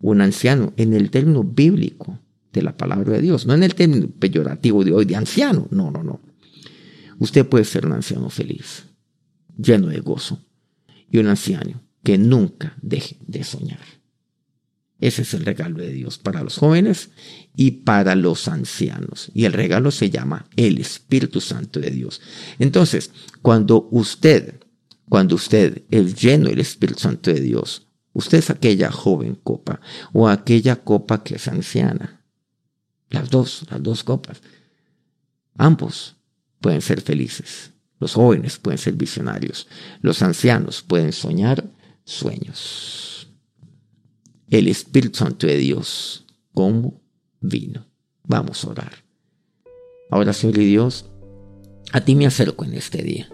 un 0.01 0.21
anciano, 0.21 0.73
en 0.77 0.93
el 0.93 1.11
término 1.11 1.43
bíblico 1.43 2.19
de 2.53 2.63
la 2.63 2.77
palabra 2.77 3.13
de 3.13 3.21
Dios, 3.21 3.47
no 3.47 3.55
en 3.55 3.63
el 3.63 3.75
término 3.75 4.09
peyorativo 4.09 4.85
de 4.85 4.93
hoy 4.93 5.05
de 5.05 5.17
anciano, 5.17 5.67
no, 5.71 5.91
no, 5.91 6.03
no. 6.03 6.21
Usted 7.19 7.47
puede 7.47 7.65
ser 7.65 7.87
un 7.87 7.93
anciano 7.93 8.31
feliz, 8.31 8.85
lleno 9.59 9.89
de 9.89 10.01
gozo, 10.01 10.43
y 11.11 11.19
un 11.19 11.27
anciano 11.27 11.83
que 12.03 12.17
nunca 12.17 12.77
deje 12.81 13.19
de 13.27 13.45
soñar. 13.45 13.81
Ese 15.01 15.23
es 15.23 15.35
el 15.35 15.45
regalo 15.45 15.79
de 15.79 15.93
Dios 15.93 16.19
para 16.19 16.43
los 16.43 16.57
jóvenes 16.57 17.11
y 17.55 17.71
para 17.71 18.17
los 18.17 18.49
ancianos. 18.49 19.31
Y 19.33 19.45
el 19.45 19.53
regalo 19.53 19.91
se 19.91 20.11
llama 20.11 20.49
el 20.57 20.79
Espíritu 20.79 21.41
Santo 21.41 21.79
de 21.79 21.91
Dios. 21.91 22.21
Entonces, 22.59 23.13
cuando 23.41 23.89
usted, 23.93 24.61
cuando 25.09 25.37
usted 25.37 25.85
es 25.91 26.21
lleno 26.21 26.49
del 26.49 26.59
Espíritu 26.59 27.01
Santo 27.01 27.33
de 27.33 27.41
Dios, 27.41 27.87
usted 28.13 28.39
es 28.39 28.51
aquella 28.51 28.91
joven 28.91 29.37
copa 29.37 29.81
o 30.13 30.29
aquella 30.29 30.77
copa 30.77 31.23
que 31.23 31.37
es 31.37 31.47
anciana. 31.47 32.25
Las 33.09 33.31
dos, 33.31 33.67
las 33.71 33.83
dos 33.83 34.03
copas. 34.03 34.43
Ambos 35.57 36.17
pueden 36.61 36.83
ser 36.83 37.01
felices. 37.01 37.73
Los 37.99 38.15
jóvenes 38.15 38.59
pueden 38.59 38.79
ser 38.79 38.95
visionarios. 38.95 39.67
Los 40.01 40.23
ancianos 40.23 40.83
pueden 40.83 41.13
soñar 41.13 41.65
sueños 42.05 43.09
el 44.51 44.69
Espíritu 44.69 45.19
Santo 45.19 45.47
de 45.47 45.57
Dios 45.57 46.25
como 46.53 47.01
vino. 47.41 47.87
Vamos 48.25 48.65
a 48.65 48.71
orar. 48.71 48.93
Ahora, 50.11 50.33
Señor 50.33 50.59
y 50.59 50.67
Dios, 50.67 51.07
a 51.93 52.01
ti 52.01 52.15
me 52.15 52.27
acerco 52.27 52.65
en 52.65 52.75
este 52.75 53.03
día, 53.03 53.29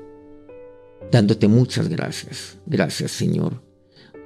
dándote 1.10 1.48
muchas 1.48 1.88
gracias. 1.88 2.58
Gracias, 2.66 3.12
Señor, 3.12 3.62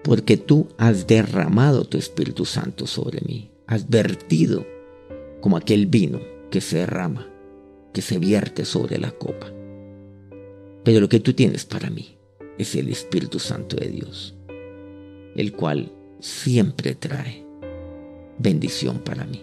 porque 0.03 0.37
tú 0.37 0.68
has 0.79 1.07
derramado 1.07 1.85
tu 1.85 1.98
Espíritu 1.98 2.44
Santo 2.44 2.87
sobre 2.87 3.20
mí. 3.20 3.51
Has 3.66 3.88
vertido 3.88 4.66
como 5.40 5.57
aquel 5.57 5.87
vino 5.87 6.20
que 6.51 6.61
se 6.61 6.79
derrama, 6.79 7.29
que 7.92 8.01
se 8.01 8.18
vierte 8.18 8.64
sobre 8.64 8.98
la 8.98 9.11
copa. 9.11 9.57
Pero 10.84 11.00
lo 11.00 11.08
que 11.08 11.20
tú 11.20 11.32
tienes 11.32 11.64
para 11.64 11.90
mí 11.90 12.18
es 12.58 12.74
el 12.74 12.88
Espíritu 12.88 13.38
Santo 13.38 13.76
de 13.76 13.88
Dios, 13.88 14.36
el 15.36 15.52
cual 15.52 15.92
siempre 16.20 16.94
trae 16.94 17.44
bendición 18.38 18.98
para 18.98 19.24
mí. 19.24 19.42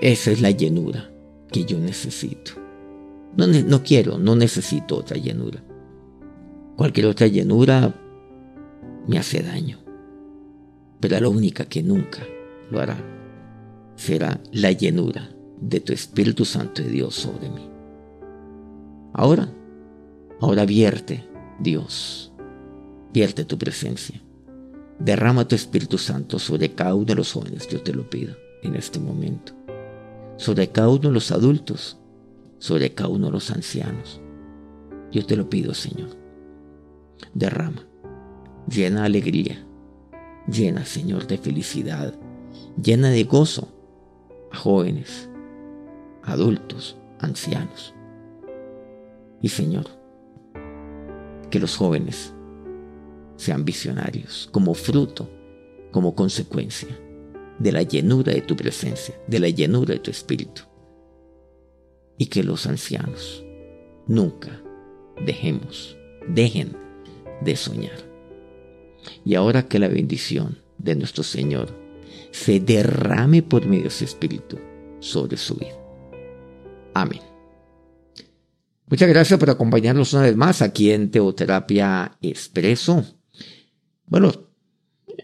Esa 0.00 0.30
es 0.30 0.40
la 0.40 0.50
llenura 0.50 1.10
que 1.50 1.64
yo 1.64 1.78
necesito. 1.78 2.52
No, 3.36 3.46
no, 3.46 3.82
quiero, 3.82 4.18
no 4.18 4.36
necesito 4.36 4.96
otra 4.96 5.16
llenura. 5.16 5.62
Cualquier 6.76 7.06
otra 7.06 7.26
llenura 7.26 7.94
me 9.06 9.18
hace 9.18 9.42
daño. 9.42 9.78
Pero 11.00 11.20
la 11.20 11.28
única 11.28 11.64
que 11.66 11.82
nunca 11.82 12.22
lo 12.70 12.80
hará 12.80 12.96
será 13.96 14.40
la 14.52 14.72
llenura 14.72 15.30
de 15.60 15.80
tu 15.80 15.92
Espíritu 15.92 16.44
Santo 16.44 16.82
de 16.82 16.90
Dios 16.90 17.14
sobre 17.14 17.48
mí. 17.48 17.75
Ahora, 19.18 19.48
ahora 20.40 20.66
vierte, 20.66 21.26
Dios, 21.58 22.32
vierte 23.12 23.44
tu 23.44 23.56
presencia 23.56 24.20
Derrama 24.98 25.46
tu 25.46 25.54
Espíritu 25.54 25.98
Santo 25.98 26.38
sobre 26.38 26.74
cada 26.74 26.94
uno 26.94 27.04
de 27.04 27.14
los 27.16 27.32
jóvenes, 27.32 27.68
yo 27.68 27.82
te 27.82 27.92
lo 27.92 28.08
pido 28.08 28.34
en 28.62 28.76
este 28.76 28.98
momento. 28.98 29.52
Sobre 30.38 30.68
cada 30.68 30.88
uno 30.88 31.08
de 31.08 31.12
los 31.12 31.30
adultos, 31.32 31.98
sobre 32.58 32.94
cada 32.94 33.10
uno 33.10 33.26
de 33.26 33.32
los 33.32 33.50
ancianos. 33.50 34.20
Yo 35.12 35.24
te 35.26 35.36
lo 35.36 35.50
pido, 35.50 35.74
Señor. 35.74 36.10
Derrama, 37.34 37.86
llena 38.68 39.04
alegría, 39.04 39.66
llena, 40.50 40.84
Señor, 40.86 41.26
de 41.26 41.38
felicidad, 41.38 42.14
llena 42.82 43.10
de 43.10 43.24
gozo 43.24 43.68
a 44.50 44.56
jóvenes 44.56 45.28
adultos, 46.22 46.96
ancianos. 47.20 47.94
Y 49.46 49.48
Señor, 49.48 49.84
que 51.50 51.60
los 51.60 51.76
jóvenes 51.76 52.34
sean 53.36 53.64
visionarios 53.64 54.48
como 54.50 54.74
fruto, 54.74 55.30
como 55.92 56.16
consecuencia 56.16 56.88
de 57.60 57.70
la 57.70 57.84
llenura 57.84 58.32
de 58.32 58.40
tu 58.40 58.56
presencia, 58.56 59.14
de 59.28 59.38
la 59.38 59.48
llenura 59.48 59.94
de 59.94 60.00
tu 60.00 60.10
espíritu. 60.10 60.62
Y 62.18 62.26
que 62.26 62.42
los 62.42 62.66
ancianos 62.66 63.44
nunca 64.08 64.60
dejemos, 65.24 65.96
dejen 66.26 66.76
de 67.40 67.54
soñar. 67.54 68.00
Y 69.24 69.36
ahora 69.36 69.68
que 69.68 69.78
la 69.78 69.86
bendición 69.86 70.58
de 70.78 70.96
nuestro 70.96 71.22
Señor 71.22 71.68
se 72.32 72.58
derrame 72.58 73.44
por 73.44 73.64
medio 73.64 73.84
de 73.84 73.90
su 73.90 74.06
espíritu 74.06 74.58
sobre 74.98 75.36
su 75.36 75.54
vida. 75.54 75.78
Amén. 76.94 77.35
Muchas 78.88 79.08
gracias 79.08 79.40
por 79.40 79.50
acompañarnos 79.50 80.12
una 80.12 80.22
vez 80.22 80.36
más 80.36 80.62
aquí 80.62 80.92
en 80.92 81.10
Teoterapia 81.10 82.16
Expreso. 82.22 83.04
Bueno, 84.06 84.32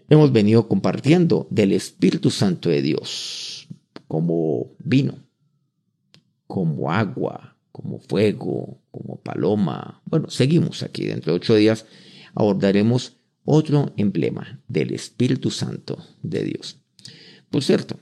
hemos 0.09 0.33
venido 0.33 0.67
compartiendo 0.67 1.47
del 1.49 1.71
Espíritu 1.71 2.29
Santo 2.29 2.69
de 2.69 2.81
Dios 2.81 3.69
como 4.05 4.75
vino, 4.79 5.15
como 6.45 6.91
agua, 6.91 7.55
como 7.71 7.99
fuego, 7.99 8.81
como 8.91 9.21
paloma. 9.21 10.01
Bueno, 10.07 10.29
seguimos 10.29 10.83
aquí. 10.83 11.05
Dentro 11.05 11.31
de 11.31 11.37
ocho 11.37 11.55
días 11.55 11.85
abordaremos 12.35 13.15
otro 13.45 13.93
emblema 13.95 14.61
del 14.67 14.93
Espíritu 14.93 15.51
Santo 15.51 16.05
de 16.21 16.43
Dios. 16.43 16.81
Por 17.49 17.63
cierto, 17.63 17.97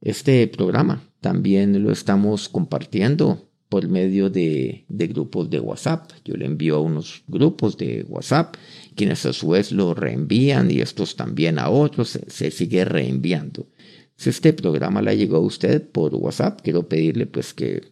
este 0.00 0.46
programa 0.46 1.02
también 1.20 1.82
lo 1.82 1.90
estamos 1.90 2.48
compartiendo 2.48 3.50
por 3.74 3.88
medio 3.88 4.30
de, 4.30 4.84
grupos 4.88 5.50
de 5.50 5.58
WhatsApp. 5.58 6.12
Yo 6.24 6.36
le 6.36 6.46
envío 6.46 6.76
a 6.76 6.80
unos 6.80 7.24
grupos 7.26 7.76
de 7.76 8.06
WhatsApp, 8.08 8.54
quienes 8.94 9.26
a 9.26 9.32
su 9.32 9.48
vez 9.48 9.72
lo 9.72 9.94
reenvían 9.94 10.70
y 10.70 10.80
estos 10.80 11.16
también 11.16 11.58
a 11.58 11.70
otros, 11.70 12.20
se, 12.28 12.50
sigue 12.52 12.84
reenviando. 12.84 13.66
Si 14.14 14.30
este 14.30 14.52
programa 14.52 15.02
le 15.02 15.16
llegó 15.16 15.38
a 15.38 15.40
usted 15.40 15.90
por 15.90 16.14
WhatsApp, 16.14 16.60
quiero 16.62 16.88
pedirle 16.88 17.26
pues 17.26 17.52
que 17.52 17.82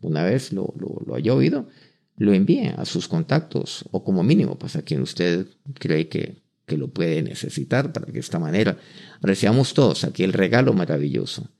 una 0.00 0.24
vez 0.24 0.54
lo, 0.54 0.72
lo, 0.78 1.14
haya 1.14 1.34
oído, 1.34 1.68
lo 2.16 2.32
envíe 2.32 2.72
a 2.74 2.86
sus 2.86 3.06
contactos 3.06 3.84
o 3.90 4.02
como 4.02 4.22
mínimo 4.22 4.58
pues 4.58 4.74
a 4.76 4.80
quien 4.80 5.02
usted 5.02 5.48
cree 5.74 6.08
que, 6.08 6.40
que 6.64 6.78
lo 6.78 6.88
puede 6.88 7.22
necesitar 7.22 7.92
para 7.92 8.06
que 8.06 8.12
de 8.12 8.20
esta 8.20 8.38
manera 8.38 8.78
recibamos 9.20 9.74
todos 9.74 10.04
aquí 10.04 10.24
el 10.24 10.32
regalo 10.32 10.72
maravilloso 10.72 11.50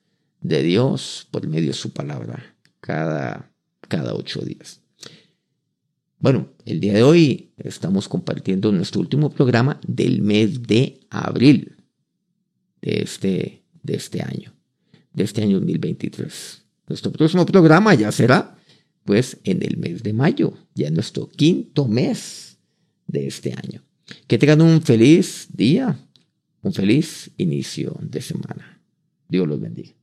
de 0.41 0.62
Dios 0.62 1.29
por 1.31 1.47
medio 1.47 1.69
de 1.69 1.75
su 1.75 1.93
palabra 1.93 2.57
cada 2.81 3.51
cada 3.88 4.14
ocho 4.14 4.40
días. 4.40 4.81
Bueno, 6.18 6.49
el 6.64 6.81
día 6.81 6.94
de 6.94 7.03
hoy 7.03 7.51
estamos 7.59 8.09
compartiendo 8.09 8.72
nuestro 8.72 9.01
último 9.01 9.31
programa 9.31 9.81
del 9.87 10.22
mes 10.22 10.62
de 10.62 11.01
abril 11.11 11.77
de 12.81 13.03
este, 13.03 13.62
de 13.83 13.94
este 13.94 14.22
año, 14.22 14.53
de 15.12 15.25
este 15.25 15.42
año 15.42 15.59
2023. 15.61 16.64
Nuestro 16.88 17.12
próximo 17.12 17.44
programa 17.44 17.94
ya 17.94 18.11
será, 18.12 18.57
pues, 19.05 19.38
en 19.44 19.62
el 19.62 19.77
mes 19.77 20.03
de 20.03 20.12
mayo, 20.12 20.55
ya 20.75 20.90
nuestro 20.90 21.29
quinto 21.29 21.87
mes 21.87 22.59
de 23.07 23.27
este 23.27 23.53
año. 23.53 23.83
Que 24.27 24.38
tengan 24.38 24.62
un 24.62 24.81
feliz 24.83 25.49
día, 25.53 25.99
un 26.62 26.72
feliz 26.72 27.31
inicio 27.37 27.96
de 28.01 28.22
semana. 28.22 28.81
Dios 29.29 29.46
los 29.49 29.61
bendiga. 29.61 29.96